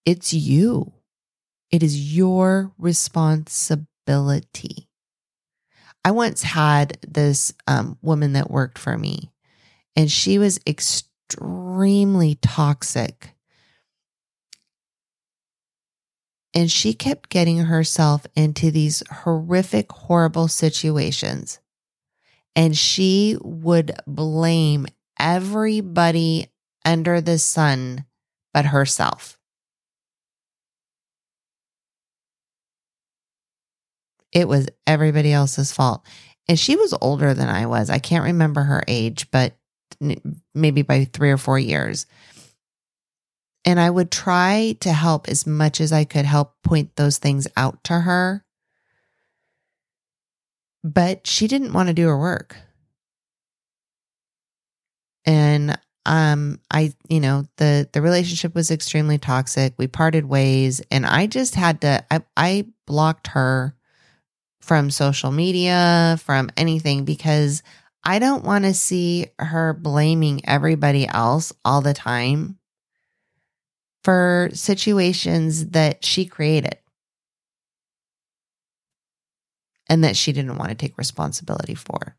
It's 0.05 0.33
you. 0.33 0.93
It 1.71 1.83
is 1.83 2.17
your 2.17 2.73
responsibility. 2.77 4.89
I 6.05 6.11
once 6.11 6.43
had 6.43 6.99
this 7.07 7.53
um, 7.67 7.99
woman 8.03 8.33
that 8.33 8.51
worked 8.51 8.79
for 8.79 8.97
me, 8.97 9.31
and 9.95 10.11
she 10.11 10.39
was 10.39 10.59
extremely 10.67 12.37
toxic. 12.37 13.35
And 16.55 16.71
she 16.71 16.95
kept 16.95 17.29
getting 17.29 17.59
herself 17.59 18.27
into 18.35 18.71
these 18.71 19.03
horrific, 19.11 19.93
horrible 19.93 20.49
situations. 20.49 21.61
And 22.57 22.77
she 22.77 23.37
would 23.41 23.93
blame 24.07 24.87
everybody 25.19 26.47
under 26.85 27.21
the 27.21 27.39
sun 27.39 28.07
but 28.53 28.67
herself. 28.67 29.39
It 34.33 34.49
was 34.49 34.69
everybody 34.87 35.33
else's 35.33 35.73
fault. 35.73 36.05
And 36.49 36.59
she 36.59 36.77
was 36.77 36.95
older 37.01 37.35
than 37.35 37.49
I 37.49 37.67
was. 37.67 37.91
I 37.91 37.99
can't 37.99 38.25
remember 38.25 38.63
her 38.63 38.83
age, 38.89 39.31
but 39.31 39.55
maybe 40.55 40.83
by 40.83 41.05
three 41.05 41.31
or 41.31 41.37
four 41.37 41.59
years. 41.59 42.07
And 43.64 43.79
I 43.79 43.90
would 43.90 44.11
try 44.11 44.77
to 44.81 44.92
help 44.92 45.29
as 45.29 45.47
much 45.47 45.81
as 45.81 45.92
I 45.92 46.05
could 46.05 46.25
help 46.25 46.55
point 46.62 46.97
those 46.97 47.18
things 47.18 47.47
out 47.57 47.83
to 47.85 48.01
her. 48.01 48.44
But 50.85 51.27
she 51.27 51.49
didn't 51.49 51.73
want 51.73 51.88
to 51.88 51.94
do 51.94 52.07
her 52.09 52.18
work. 52.18 52.57
And 55.25 55.79
um 56.07 56.61
I 56.71 56.94
you 57.09 57.21
know 57.21 57.44
the 57.57 57.88
the 57.92 58.01
relationship 58.01 58.55
was 58.55 58.71
extremely 58.71 59.18
toxic. 59.18 59.75
We 59.77 59.87
parted 59.88 60.25
ways 60.25 60.81
and 60.90 61.05
I 61.05 61.27
just 61.27 61.55
had 61.55 61.81
to 61.83 62.05
I 62.11 62.23
I 62.37 62.66
blocked 62.87 63.29
her 63.29 63.75
from 64.61 64.90
social 64.90 65.31
media, 65.31 66.18
from 66.23 66.51
anything 66.57 67.05
because 67.05 67.62
I 68.05 68.18
don't 68.18 68.44
want 68.44 68.64
to 68.64 68.75
see 68.75 69.27
her 69.38 69.73
blaming 69.75 70.42
everybody 70.49 71.07
else 71.07 71.53
all 71.64 71.81
the 71.81 71.94
time 71.94 72.58
for 74.05 74.51
situations 74.53 75.69
that 75.69 76.05
she 76.05 76.25
created 76.25 76.79
and 79.89 80.05
that 80.05 80.17
she 80.17 80.33
didn't 80.33 80.57
want 80.57 80.71
to 80.71 80.75
take 80.75 80.99
responsibility 80.99 81.75
for. 81.75 82.17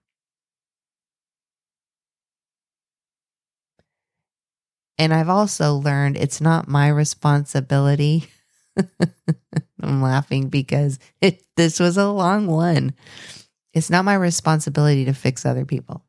And 4.97 5.13
I've 5.13 5.29
also 5.29 5.75
learned 5.75 6.17
it's 6.17 6.41
not 6.41 6.67
my 6.67 6.89
responsibility. 6.89 8.25
I'm 9.81 10.01
laughing 10.01 10.49
because 10.49 10.99
it, 11.21 11.43
this 11.55 11.79
was 11.79 11.97
a 11.97 12.09
long 12.09 12.47
one. 12.47 12.93
It's 13.73 13.89
not 13.89 14.05
my 14.05 14.15
responsibility 14.15 15.05
to 15.05 15.13
fix 15.13 15.45
other 15.45 15.65
people. 15.65 16.03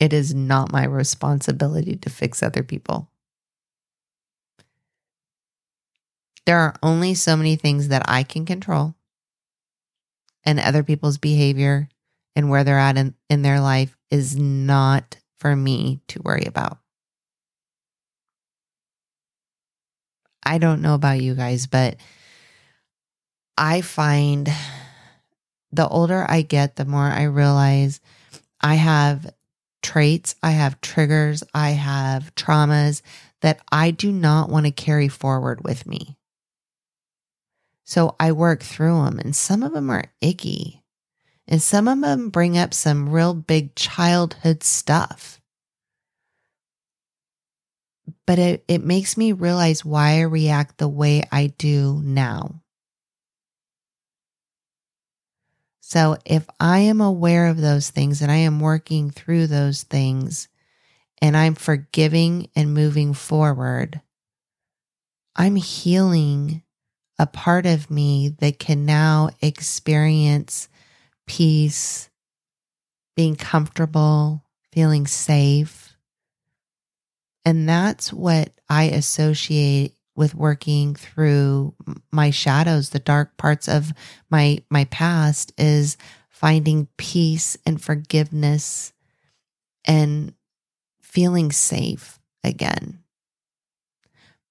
It 0.00 0.12
is 0.12 0.34
not 0.34 0.72
my 0.72 0.84
responsibility 0.84 1.96
to 1.96 2.10
fix 2.10 2.42
other 2.42 2.62
people. 2.62 3.10
There 6.46 6.58
are 6.58 6.74
only 6.82 7.14
so 7.14 7.36
many 7.36 7.56
things 7.56 7.88
that 7.88 8.02
I 8.08 8.22
can 8.22 8.46
control, 8.46 8.94
and 10.44 10.58
other 10.58 10.82
people's 10.82 11.18
behavior 11.18 11.88
and 12.34 12.48
where 12.48 12.64
they're 12.64 12.78
at 12.78 12.96
in, 12.96 13.14
in 13.28 13.42
their 13.42 13.60
life 13.60 13.96
is 14.10 14.36
not 14.36 15.18
for 15.38 15.54
me 15.54 16.00
to 16.08 16.22
worry 16.22 16.44
about. 16.46 16.78
I 20.42 20.58
don't 20.58 20.80
know 20.80 20.94
about 20.94 21.20
you 21.20 21.34
guys, 21.34 21.66
but 21.66 21.96
I 23.58 23.82
find 23.82 24.50
the 25.72 25.86
older 25.86 26.24
I 26.26 26.42
get, 26.42 26.76
the 26.76 26.86
more 26.86 27.04
I 27.04 27.24
realize 27.24 28.00
I 28.60 28.76
have 28.76 29.30
traits, 29.82 30.34
I 30.42 30.52
have 30.52 30.80
triggers, 30.80 31.42
I 31.54 31.70
have 31.70 32.34
traumas 32.34 33.02
that 33.40 33.60
I 33.70 33.90
do 33.90 34.12
not 34.12 34.50
want 34.50 34.66
to 34.66 34.72
carry 34.72 35.08
forward 35.08 35.64
with 35.64 35.86
me. 35.86 36.16
So 37.84 38.16
I 38.20 38.32
work 38.32 38.62
through 38.62 39.04
them, 39.04 39.18
and 39.18 39.34
some 39.34 39.62
of 39.62 39.72
them 39.72 39.88
are 39.88 40.12
icky, 40.20 40.82
and 41.46 41.62
some 41.62 41.88
of 41.88 42.00
them 42.00 42.28
bring 42.28 42.58
up 42.58 42.74
some 42.74 43.08
real 43.08 43.32
big 43.32 43.74
childhood 43.74 44.62
stuff. 44.62 45.40
But 48.26 48.38
it, 48.38 48.64
it 48.68 48.84
makes 48.84 49.16
me 49.16 49.32
realize 49.32 49.84
why 49.84 50.18
I 50.18 50.20
react 50.22 50.78
the 50.78 50.88
way 50.88 51.22
I 51.32 51.46
do 51.46 52.02
now. 52.04 52.62
So 55.88 56.18
if 56.26 56.46
I 56.60 56.80
am 56.80 57.00
aware 57.00 57.46
of 57.46 57.56
those 57.56 57.88
things 57.88 58.20
and 58.20 58.30
I 58.30 58.36
am 58.36 58.60
working 58.60 59.08
through 59.08 59.46
those 59.46 59.84
things 59.84 60.46
and 61.22 61.34
I'm 61.34 61.54
forgiving 61.54 62.50
and 62.54 62.74
moving 62.74 63.14
forward, 63.14 64.02
I'm 65.34 65.56
healing 65.56 66.62
a 67.18 67.26
part 67.26 67.64
of 67.64 67.90
me 67.90 68.28
that 68.38 68.58
can 68.58 68.84
now 68.84 69.30
experience 69.40 70.68
peace, 71.26 72.10
being 73.16 73.34
comfortable, 73.34 74.44
feeling 74.70 75.06
safe. 75.06 75.96
And 77.46 77.66
that's 77.66 78.12
what 78.12 78.50
I 78.68 78.84
associate 78.90 79.94
with 80.18 80.34
working 80.34 80.96
through 80.96 81.72
my 82.10 82.30
shadows, 82.30 82.90
the 82.90 82.98
dark 82.98 83.36
parts 83.36 83.68
of 83.68 83.92
my 84.28 84.58
my 84.68 84.84
past 84.86 85.52
is 85.56 85.96
finding 86.28 86.88
peace 86.96 87.56
and 87.64 87.80
forgiveness 87.80 88.92
and 89.84 90.34
feeling 91.00 91.52
safe 91.52 92.18
again. 92.42 92.98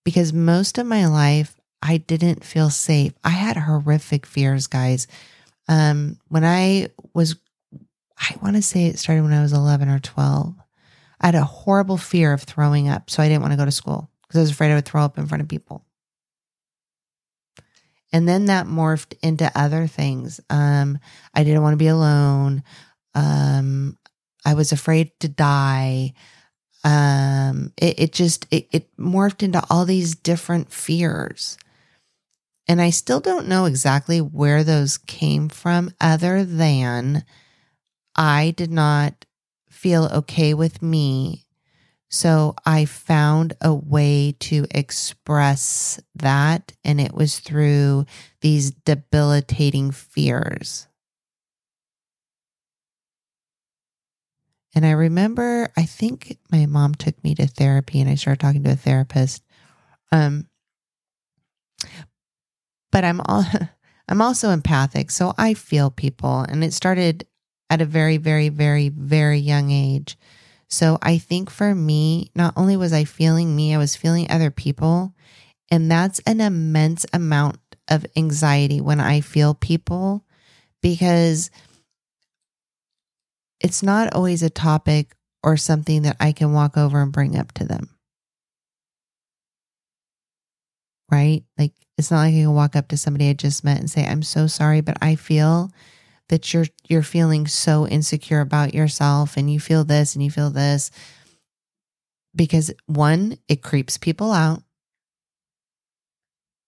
Because 0.06 0.32
most 0.32 0.78
of 0.78 0.88
my 0.88 1.06
life, 1.06 1.60
I 1.82 1.98
didn't 1.98 2.46
feel 2.46 2.70
safe. 2.70 3.12
I 3.26 3.32
had 3.32 3.58
horrific 3.58 4.26
fears, 4.26 4.68
guys. 4.68 5.06
Um, 5.68 6.18
when 6.30 6.46
I 6.46 6.88
was, 7.14 7.36
I 8.18 8.36
want 8.42 8.56
to 8.56 8.62
say 8.62 8.86
it 8.86 9.00
started 9.00 9.24
when 9.24 9.34
I 9.34 9.42
was 9.42 9.52
11 9.52 9.90
or 9.90 10.00
12. 10.00 10.56
I 11.20 11.26
had 11.26 11.36
a 11.36 11.44
horrible 11.44 11.98
fear 11.98 12.32
of 12.32 12.44
throwing 12.44 12.88
up. 12.88 13.10
So 13.10 13.22
I 13.22 13.28
didn't 13.28 13.42
want 13.42 13.52
to 13.52 13.58
go 13.58 13.66
to 13.66 13.72
school 13.72 14.10
because 14.28 14.40
I 14.40 14.42
was 14.42 14.52
afraid 14.52 14.72
I 14.72 14.76
would 14.76 14.86
throw 14.86 15.04
up 15.04 15.18
in 15.18 15.28
front 15.28 15.42
of 15.42 15.48
people. 15.48 15.86
And 18.14 18.28
then 18.28 18.46
that 18.46 18.68
morphed 18.68 19.16
into 19.22 19.52
other 19.54 19.88
things. 19.88 20.40
Um, 20.50 21.00
I 21.34 21.44
didn't 21.44 21.62
want 21.62 21.74
to 21.74 21.78
be 21.78 21.88
alone. 21.88 22.64
Um, 23.14 23.98
I 24.46 24.54
was 24.54 24.72
afraid 24.72 25.12
to 25.20 25.28
die. 25.28 26.14
Um, 26.84 27.74
it, 27.78 28.00
it 28.00 28.14
just 28.14 28.48
it, 28.50 28.68
it 28.72 28.98
morphed 28.98 29.44
into 29.44 29.62
all 29.70 29.86
these 29.86 30.16
different 30.16 30.72
fears. 30.72 31.58
And 32.70 32.82
I 32.82 32.90
still 32.90 33.20
don't 33.20 33.48
know 33.48 33.66
exactly 33.66 34.20
where 34.20 34.64
those 34.64 34.98
came 34.98 35.48
from, 35.48 35.92
other 36.02 36.44
than 36.44 37.24
I 38.16 38.54
did 38.56 38.72
not 38.72 39.26
feel 39.70 40.06
okay 40.06 40.54
with 40.54 40.82
me 40.82 41.47
so 42.10 42.56
I 42.66 42.86
found 42.86 43.54
a 43.62 43.74
way 43.74 44.36
to 44.40 44.66
express 44.72 46.00
that, 46.16 46.74
and 46.84 47.02
it 47.02 47.14
was 47.14 47.40
through 47.40 48.06
these 48.42 48.72
debilitating 48.72 49.92
fears. 49.92 50.88
And 54.74 54.86
I 54.86 54.92
remember, 54.92 55.70
I 55.76 55.84
think 55.84 56.38
my 56.52 56.68
mom 56.68 56.94
took 56.94 57.22
me 57.24 57.34
to 57.36 57.48
therapy 57.48 58.00
and 58.00 58.08
I 58.08 58.14
started 58.14 58.40
talking 58.40 58.64
to 58.64 58.74
a 58.74 58.76
therapist. 58.76 59.42
Um, 60.12 60.46
but 62.92 63.04
I'm 63.04 63.20
all, 63.22 63.44
I'm 64.08 64.22
also 64.22 64.52
empathic. 64.52 65.10
So 65.10 65.34
I 65.36 65.56
feel 65.56 65.90
people. 65.90 66.42
And 66.42 66.64
it 66.64 66.74
started 66.74 67.26
at 67.72 67.82
a 67.82 67.86
very, 67.86 68.18
very, 68.18 68.50
very, 68.50 68.90
very 68.90 69.40
young 69.40 69.72
age. 69.72 70.16
So 70.70 70.98
I 71.02 71.18
think 71.18 71.50
for 71.50 71.74
me, 71.74 72.32
not 72.36 72.54
only 72.58 72.76
was 72.78 72.94
I 72.94 73.06
feeling 73.06 73.56
me, 73.56 73.74
I 73.74 73.78
was 73.78 73.96
feeling 73.96 74.30
other 74.30 74.52
people. 74.52 75.14
And 75.72 75.90
that's 75.90 76.20
an 76.20 76.42
immense 76.42 77.06
amount 77.14 77.58
of 77.88 78.06
anxiety 78.16 78.82
when 78.82 79.00
I 79.00 79.22
feel 79.22 79.54
people 79.54 80.26
because 80.82 81.50
it's 83.60 83.82
not 83.82 84.14
always 84.14 84.44
a 84.44 84.50
topic 84.50 85.16
or 85.44 85.58
something 85.58 86.04
that 86.04 86.18
I 86.20 86.32
can 86.32 86.54
walk 86.54 86.78
over 86.78 87.02
and 87.02 87.12
bring 87.12 87.38
up 87.38 87.54
to 87.54 87.64
them. 87.64 87.90
Right? 91.10 91.44
Like, 91.58 91.74
it's 91.98 92.12
not 92.12 92.20
like 92.20 92.34
I 92.34 92.42
can 92.42 92.54
walk 92.54 92.76
up 92.76 92.90
to 92.90 92.98
somebody 92.98 93.30
I 93.30 93.34
just 93.34 93.64
met 93.64 93.80
and 93.80 93.90
say, 93.90 94.06
I'm 94.06 94.22
so 94.22 94.46
sorry, 94.48 94.82
but 94.82 94.98
I 95.02 95.16
feel 95.16 95.72
that 96.30 96.54
you're 96.54 96.66
you're 96.88 97.04
feeling 97.04 97.48
so 97.48 97.88
insecure 97.88 98.42
about 98.42 98.74
yourself 98.74 99.38
and 99.38 99.52
you 99.52 99.60
feel 99.60 99.84
this 99.84 100.16
and 100.16 100.24
you 100.24 100.32
feel 100.32 100.50
this 100.50 100.92
because 102.36 102.72
one 102.86 103.38
it 103.48 103.62
creeps 103.62 103.98
people 103.98 104.32
out. 104.32 104.62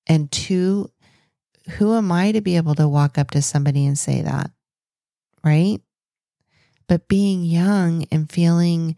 And 0.08 0.32
two 0.32 0.92
who 1.78 1.96
am 1.96 2.12
i 2.12 2.32
to 2.32 2.42
be 2.42 2.58
able 2.58 2.74
to 2.76 2.88
walk 2.88 3.18
up 3.18 3.32
to 3.32 3.42
somebody 3.42 3.86
and 3.86 3.98
say 3.98 4.22
that? 4.22 4.52
Right? 5.44 5.80
But 6.88 7.08
being 7.08 7.44
young 7.44 8.06
and 8.12 8.30
feeling 8.30 8.96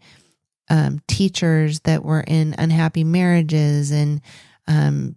um, 0.70 1.02
teachers 1.06 1.80
that 1.80 2.02
were 2.02 2.24
in 2.26 2.54
unhappy 2.56 3.04
marriages 3.04 3.90
and 3.90 4.22
um, 4.66 5.16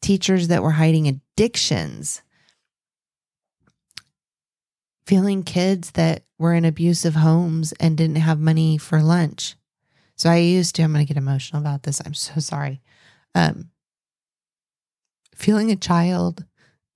teachers 0.00 0.48
that 0.48 0.62
were 0.62 0.72
hiding 0.72 1.06
addictions 1.06 2.22
feeling 5.06 5.42
kids 5.42 5.92
that 5.92 6.24
were 6.38 6.54
in 6.54 6.64
abusive 6.64 7.14
homes 7.14 7.72
and 7.80 7.96
didn't 7.96 8.16
have 8.16 8.38
money 8.38 8.78
for 8.78 9.02
lunch. 9.02 9.56
So 10.16 10.30
I 10.30 10.36
used 10.36 10.74
to, 10.76 10.82
I'm 10.82 10.92
going 10.92 11.04
to 11.04 11.08
get 11.08 11.20
emotional 11.20 11.60
about 11.60 11.82
this. 11.82 12.00
I'm 12.04 12.14
so 12.14 12.40
sorry. 12.40 12.80
Um, 13.34 13.70
feeling 15.34 15.70
a 15.70 15.76
child 15.76 16.44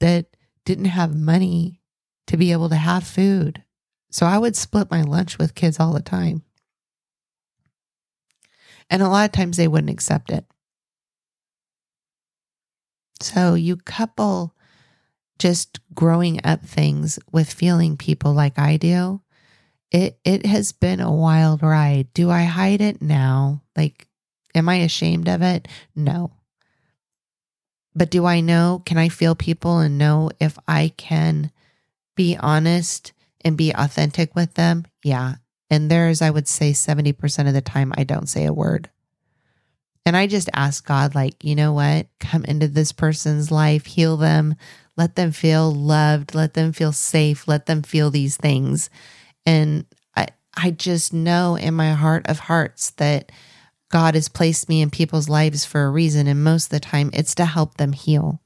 that 0.01 0.27
didn't 0.65 0.87
have 0.87 1.17
money 1.17 1.81
to 2.27 2.37
be 2.37 2.53
able 2.53 2.69
to 2.69 2.77
have 2.77 3.07
food. 3.07 3.63
So 4.11 4.27
I 4.27 4.39
would 4.39 4.57
split 4.57 4.91
my 4.91 5.03
lunch 5.03 5.39
with 5.39 5.55
kids 5.55 5.81
all 5.81 5.93
the 5.93 6.03
time. 6.03 6.43
And 8.89 9.03
a 9.03 9.09
lot 9.09 9.25
of 9.25 9.33
times 9.33 9.57
they 9.57 9.69
wouldn't 9.69 9.91
accept 9.91 10.31
it. 10.31 10.45
So 13.21 13.55
you 13.55 13.77
couple 13.77 14.55
just 15.39 15.81
growing 15.95 16.41
up 16.45 16.63
things 16.63 17.19
with 17.33 17.53
feeling 17.53 17.97
people 17.97 18.33
like 18.33 18.59
I 18.59 18.77
do, 18.77 19.21
it 19.91 20.19
it 20.25 20.47
has 20.47 20.73
been 20.73 21.01
a 21.01 21.13
wild 21.13 21.63
ride. 21.63 22.13
Do 22.15 22.31
I 22.31 22.45
hide 22.45 22.81
it 22.81 23.03
now? 23.03 23.63
Like 23.77 24.09
am 24.55 24.69
I 24.69 24.77
ashamed 24.77 25.29
of 25.29 25.43
it? 25.43 25.69
No. 25.95 26.33
But 27.95 28.11
do 28.11 28.27
I 28.27 28.41
know 28.41 28.83
can 28.85 28.99
I 28.99 29.09
feel 29.09 29.35
people 29.35 29.79
and 29.79 29.99
know 29.99 30.31
if 30.41 30.59
I 30.67 30.93
can 30.97 31.51
be 32.15 32.37
honest 32.37 33.13
and 33.45 33.57
be 33.57 33.73
authentic 33.75 34.35
with 34.35 34.55
them? 34.55 34.87
Yeah. 35.03 35.37
And 35.71 35.91
there's 35.91 36.23
I 36.23 36.31
would 36.31 36.49
say 36.49 36.73
70% 36.73 37.49
of 37.49 37.55
the 37.55 37.61
time 37.61 37.93
I 37.97 38.05
don't 38.05 38.29
say 38.29 38.45
a 38.45 38.53
word. 38.53 38.91
And 40.07 40.17
I 40.17 40.29
just 40.29 40.49
ask 40.55 40.87
God, 40.87 41.17
like, 41.17 41.43
you 41.45 41.57
know 41.57 41.73
what? 41.73 42.07
Come 42.21 42.45
into 42.45 42.69
this 42.69 42.93
person's 42.93 43.51
life, 43.51 43.87
heal 43.87 44.17
them, 44.17 44.55
let 44.97 45.17
them 45.17 45.31
feel 45.33 45.71
loved. 45.71 46.35
Let 46.35 46.55
them 46.55 46.73
feel 46.73 46.93
safe. 46.93 47.47
Let 47.47 47.67
them 47.67 47.83
feel 47.83 48.11
these 48.11 48.37
things. 48.37 48.89
And 49.45 49.85
I, 50.17 50.29
I 50.57 50.71
just 50.71 51.13
know 51.13 51.57
in 51.57 51.75
my 51.75 51.93
heart 51.93 52.27
of 52.29 52.39
hearts 52.39 52.91
that 52.93 53.31
God 53.91 54.15
has 54.15 54.29
placed 54.29 54.69
me 54.69 54.81
in 54.81 54.91
people's 54.91 55.29
lives 55.29 55.65
for 55.65 55.85
a 55.85 55.91
reason. 55.91 56.27
And 56.27 56.43
most 56.43 56.67
of 56.67 56.71
the 56.71 56.81
time, 56.81 57.11
it's 57.13 57.35
to 57.37 57.45
help 57.45 57.77
them 57.77 57.93
heal. 57.93 58.41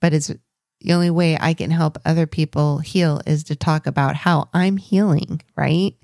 But 0.00 0.12
it's 0.12 0.32
the 0.80 0.92
only 0.92 1.10
way 1.10 1.36
I 1.38 1.54
can 1.54 1.70
help 1.70 1.98
other 2.04 2.26
people 2.26 2.78
heal 2.78 3.20
is 3.26 3.44
to 3.44 3.56
talk 3.56 3.86
about 3.86 4.16
how 4.16 4.48
I'm 4.52 4.76
healing, 4.76 5.42
right? 5.56 5.94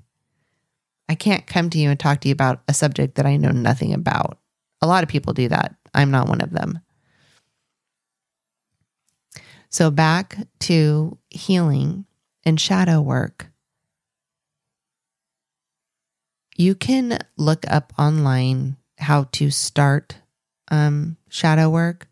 I 1.09 1.15
can't 1.15 1.45
come 1.45 1.69
to 1.71 1.77
you 1.77 1.89
and 1.89 1.99
talk 1.99 2.21
to 2.21 2.27
you 2.27 2.33
about 2.33 2.61
a 2.67 2.73
subject 2.73 3.15
that 3.15 3.25
I 3.25 3.37
know 3.37 3.51
nothing 3.51 3.93
about. 3.93 4.39
A 4.81 4.87
lot 4.87 5.03
of 5.03 5.09
people 5.09 5.33
do 5.33 5.47
that. 5.49 5.75
I'm 5.93 6.11
not 6.11 6.27
one 6.27 6.41
of 6.41 6.51
them. 6.51 6.79
So, 9.69 9.89
back 9.89 10.37
to 10.61 11.17
healing 11.29 12.05
and 12.45 12.59
shadow 12.59 13.01
work. 13.01 13.47
You 16.55 16.75
can 16.75 17.17
look 17.37 17.65
up 17.67 17.93
online 17.97 18.77
how 18.99 19.23
to 19.33 19.49
start 19.49 20.17
um, 20.69 21.17
shadow 21.29 21.69
work, 21.69 22.07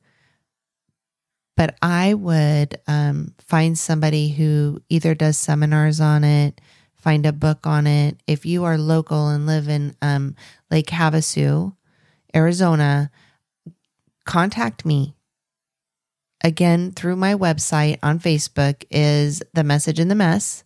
but 1.55 1.75
I 1.81 2.15
would 2.15 2.79
um, 2.87 3.35
find 3.39 3.77
somebody 3.77 4.29
who 4.29 4.81
either 4.89 5.13
does 5.13 5.37
seminars 5.37 6.01
on 6.01 6.23
it, 6.23 6.59
find 6.95 7.25
a 7.25 7.33
book 7.33 7.67
on 7.67 7.85
it. 7.85 8.17
If 8.25 8.45
you 8.45 8.63
are 8.63 8.77
local 8.77 9.29
and 9.29 9.45
live 9.45 9.67
in 9.67 9.95
um, 10.01 10.35
Lake 10.71 10.87
Havasu, 10.87 11.75
Arizona, 12.35 13.11
contact 14.25 14.85
me. 14.85 15.15
Again, 16.43 16.91
through 16.91 17.15
my 17.15 17.35
website 17.35 17.99
on 18.01 18.19
Facebook 18.19 18.83
is 18.89 19.43
the 19.53 19.63
message 19.63 19.99
in 19.99 20.07
the 20.07 20.15
mess 20.15 20.63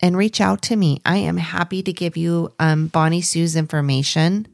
and 0.00 0.16
reach 0.16 0.40
out 0.40 0.62
to 0.62 0.76
me. 0.76 1.00
I 1.04 1.16
am 1.16 1.36
happy 1.36 1.82
to 1.82 1.92
give 1.92 2.16
you 2.16 2.52
um, 2.58 2.86
Bonnie 2.86 3.22
Sue's 3.22 3.56
information. 3.56 4.46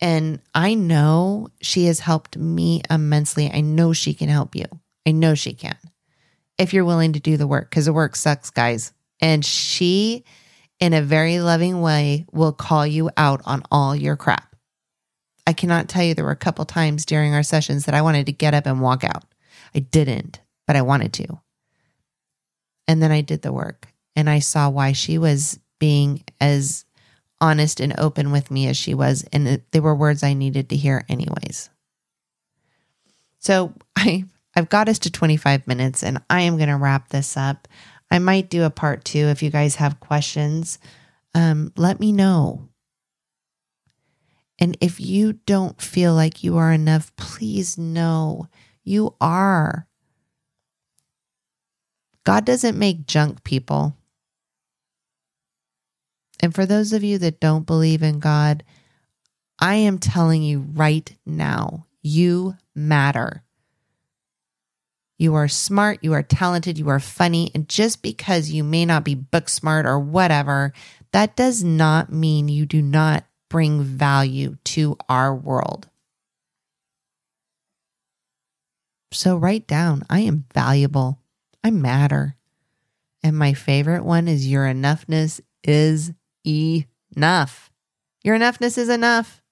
And 0.00 0.40
I 0.54 0.74
know 0.74 1.48
she 1.60 1.84
has 1.84 2.00
helped 2.00 2.36
me 2.36 2.82
immensely. 2.90 3.50
I 3.52 3.60
know 3.60 3.92
she 3.92 4.14
can 4.14 4.28
help 4.28 4.56
you. 4.56 4.64
I 5.06 5.12
know 5.12 5.34
she 5.34 5.52
can 5.52 5.76
if 6.60 6.74
you're 6.74 6.84
willing 6.84 7.14
to 7.14 7.20
do 7.20 7.38
the 7.38 7.46
work 7.46 7.70
because 7.70 7.86
the 7.86 7.92
work 7.92 8.14
sucks, 8.14 8.50
guys. 8.50 8.92
And 9.20 9.44
she, 9.44 10.24
in 10.78 10.92
a 10.92 11.02
very 11.02 11.40
loving 11.40 11.80
way, 11.80 12.26
will 12.32 12.52
call 12.52 12.86
you 12.86 13.10
out 13.16 13.40
on 13.46 13.62
all 13.70 13.96
your 13.96 14.16
crap. 14.16 14.49
I 15.46 15.52
cannot 15.52 15.88
tell 15.88 16.02
you 16.02 16.14
there 16.14 16.24
were 16.24 16.30
a 16.30 16.36
couple 16.36 16.64
times 16.64 17.04
during 17.04 17.34
our 17.34 17.42
sessions 17.42 17.86
that 17.86 17.94
I 17.94 18.02
wanted 18.02 18.26
to 18.26 18.32
get 18.32 18.54
up 18.54 18.66
and 18.66 18.80
walk 18.80 19.04
out. 19.04 19.24
I 19.74 19.80
didn't, 19.80 20.40
but 20.66 20.76
I 20.76 20.82
wanted 20.82 21.12
to. 21.14 21.40
And 22.86 23.02
then 23.02 23.12
I 23.12 23.20
did 23.20 23.42
the 23.42 23.52
work 23.52 23.88
and 24.16 24.28
I 24.28 24.40
saw 24.40 24.68
why 24.68 24.92
she 24.92 25.18
was 25.18 25.58
being 25.78 26.24
as 26.40 26.84
honest 27.40 27.80
and 27.80 27.98
open 27.98 28.32
with 28.32 28.50
me 28.50 28.66
as 28.66 28.76
she 28.76 28.94
was. 28.94 29.24
And 29.32 29.62
they 29.70 29.80
were 29.80 29.94
words 29.94 30.22
I 30.22 30.34
needed 30.34 30.68
to 30.70 30.76
hear, 30.76 31.04
anyways. 31.08 31.70
So 33.38 33.74
I, 33.96 34.24
I've 34.54 34.68
got 34.68 34.88
us 34.88 34.98
to 35.00 35.10
25 35.10 35.66
minutes 35.66 36.02
and 36.02 36.20
I 36.28 36.42
am 36.42 36.56
going 36.56 36.68
to 36.68 36.76
wrap 36.76 37.08
this 37.08 37.36
up. 37.36 37.68
I 38.10 38.18
might 38.18 38.50
do 38.50 38.64
a 38.64 38.70
part 38.70 39.04
two 39.04 39.26
if 39.26 39.42
you 39.42 39.50
guys 39.50 39.76
have 39.76 40.00
questions. 40.00 40.78
Um, 41.34 41.72
let 41.76 42.00
me 42.00 42.12
know. 42.12 42.69
And 44.60 44.76
if 44.80 45.00
you 45.00 45.32
don't 45.32 45.80
feel 45.80 46.14
like 46.14 46.44
you 46.44 46.58
are 46.58 46.70
enough, 46.70 47.16
please 47.16 47.78
know 47.78 48.46
you 48.84 49.14
are. 49.20 49.86
God 52.24 52.44
doesn't 52.44 52.78
make 52.78 53.06
junk 53.06 53.42
people. 53.42 53.96
And 56.42 56.54
for 56.54 56.66
those 56.66 56.92
of 56.92 57.02
you 57.02 57.18
that 57.18 57.40
don't 57.40 57.66
believe 57.66 58.02
in 58.02 58.18
God, 58.18 58.62
I 59.58 59.76
am 59.76 59.98
telling 59.98 60.42
you 60.42 60.60
right 60.60 61.14
now, 61.24 61.86
you 62.02 62.56
matter. 62.74 63.44
You 65.18 65.34
are 65.34 65.48
smart, 65.48 65.98
you 66.02 66.14
are 66.14 66.22
talented, 66.22 66.78
you 66.78 66.88
are 66.88 67.00
funny. 67.00 67.50
And 67.54 67.68
just 67.68 68.00
because 68.00 68.50
you 68.50 68.64
may 68.64 68.86
not 68.86 69.04
be 69.04 69.14
book 69.14 69.50
smart 69.50 69.84
or 69.84 69.98
whatever, 69.98 70.72
that 71.12 71.36
does 71.36 71.62
not 71.62 72.10
mean 72.10 72.48
you 72.48 72.64
do 72.64 72.80
not 72.80 73.24
bring 73.50 73.82
value 73.82 74.56
to 74.64 74.96
our 75.10 75.34
world. 75.34 75.88
So 79.12 79.36
write 79.36 79.66
down 79.66 80.04
I 80.08 80.20
am 80.20 80.46
valuable, 80.54 81.18
I 81.62 81.70
matter. 81.70 82.36
And 83.22 83.36
my 83.36 83.52
favorite 83.52 84.04
one 84.04 84.28
is 84.28 84.48
your 84.48 84.64
enoughness 84.64 85.42
is 85.62 86.12
enough. 86.46 87.70
Your 88.22 88.38
enoughness 88.38 88.78
is 88.78 88.88
enough. 88.88 89.42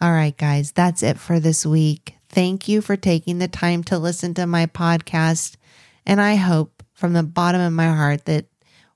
All 0.00 0.12
right, 0.12 0.36
guys, 0.36 0.72
that's 0.72 1.02
it 1.02 1.18
for 1.18 1.40
this 1.40 1.64
week. 1.64 2.16
Thank 2.28 2.68
you 2.68 2.82
for 2.82 2.96
taking 2.96 3.38
the 3.38 3.48
time 3.48 3.84
to 3.84 3.98
listen 3.98 4.34
to 4.34 4.46
my 4.46 4.66
podcast. 4.66 5.56
And 6.04 6.20
I 6.20 6.34
hope 6.34 6.82
from 6.92 7.12
the 7.12 7.22
bottom 7.22 7.60
of 7.60 7.72
my 7.72 7.86
heart 7.86 8.26
that 8.26 8.46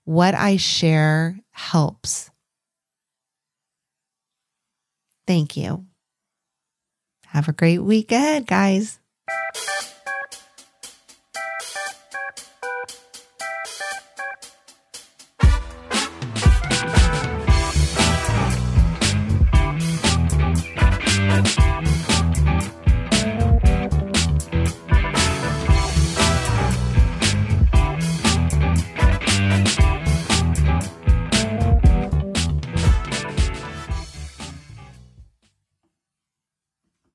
what 0.04 0.34
I 0.34 0.56
share 0.56 1.38
helps. 1.52 2.30
Thank 5.28 5.58
you. 5.58 5.84
Have 7.26 7.48
a 7.48 7.52
great 7.52 7.80
week 7.80 8.10
ahead, 8.12 8.46
guys. 8.46 8.98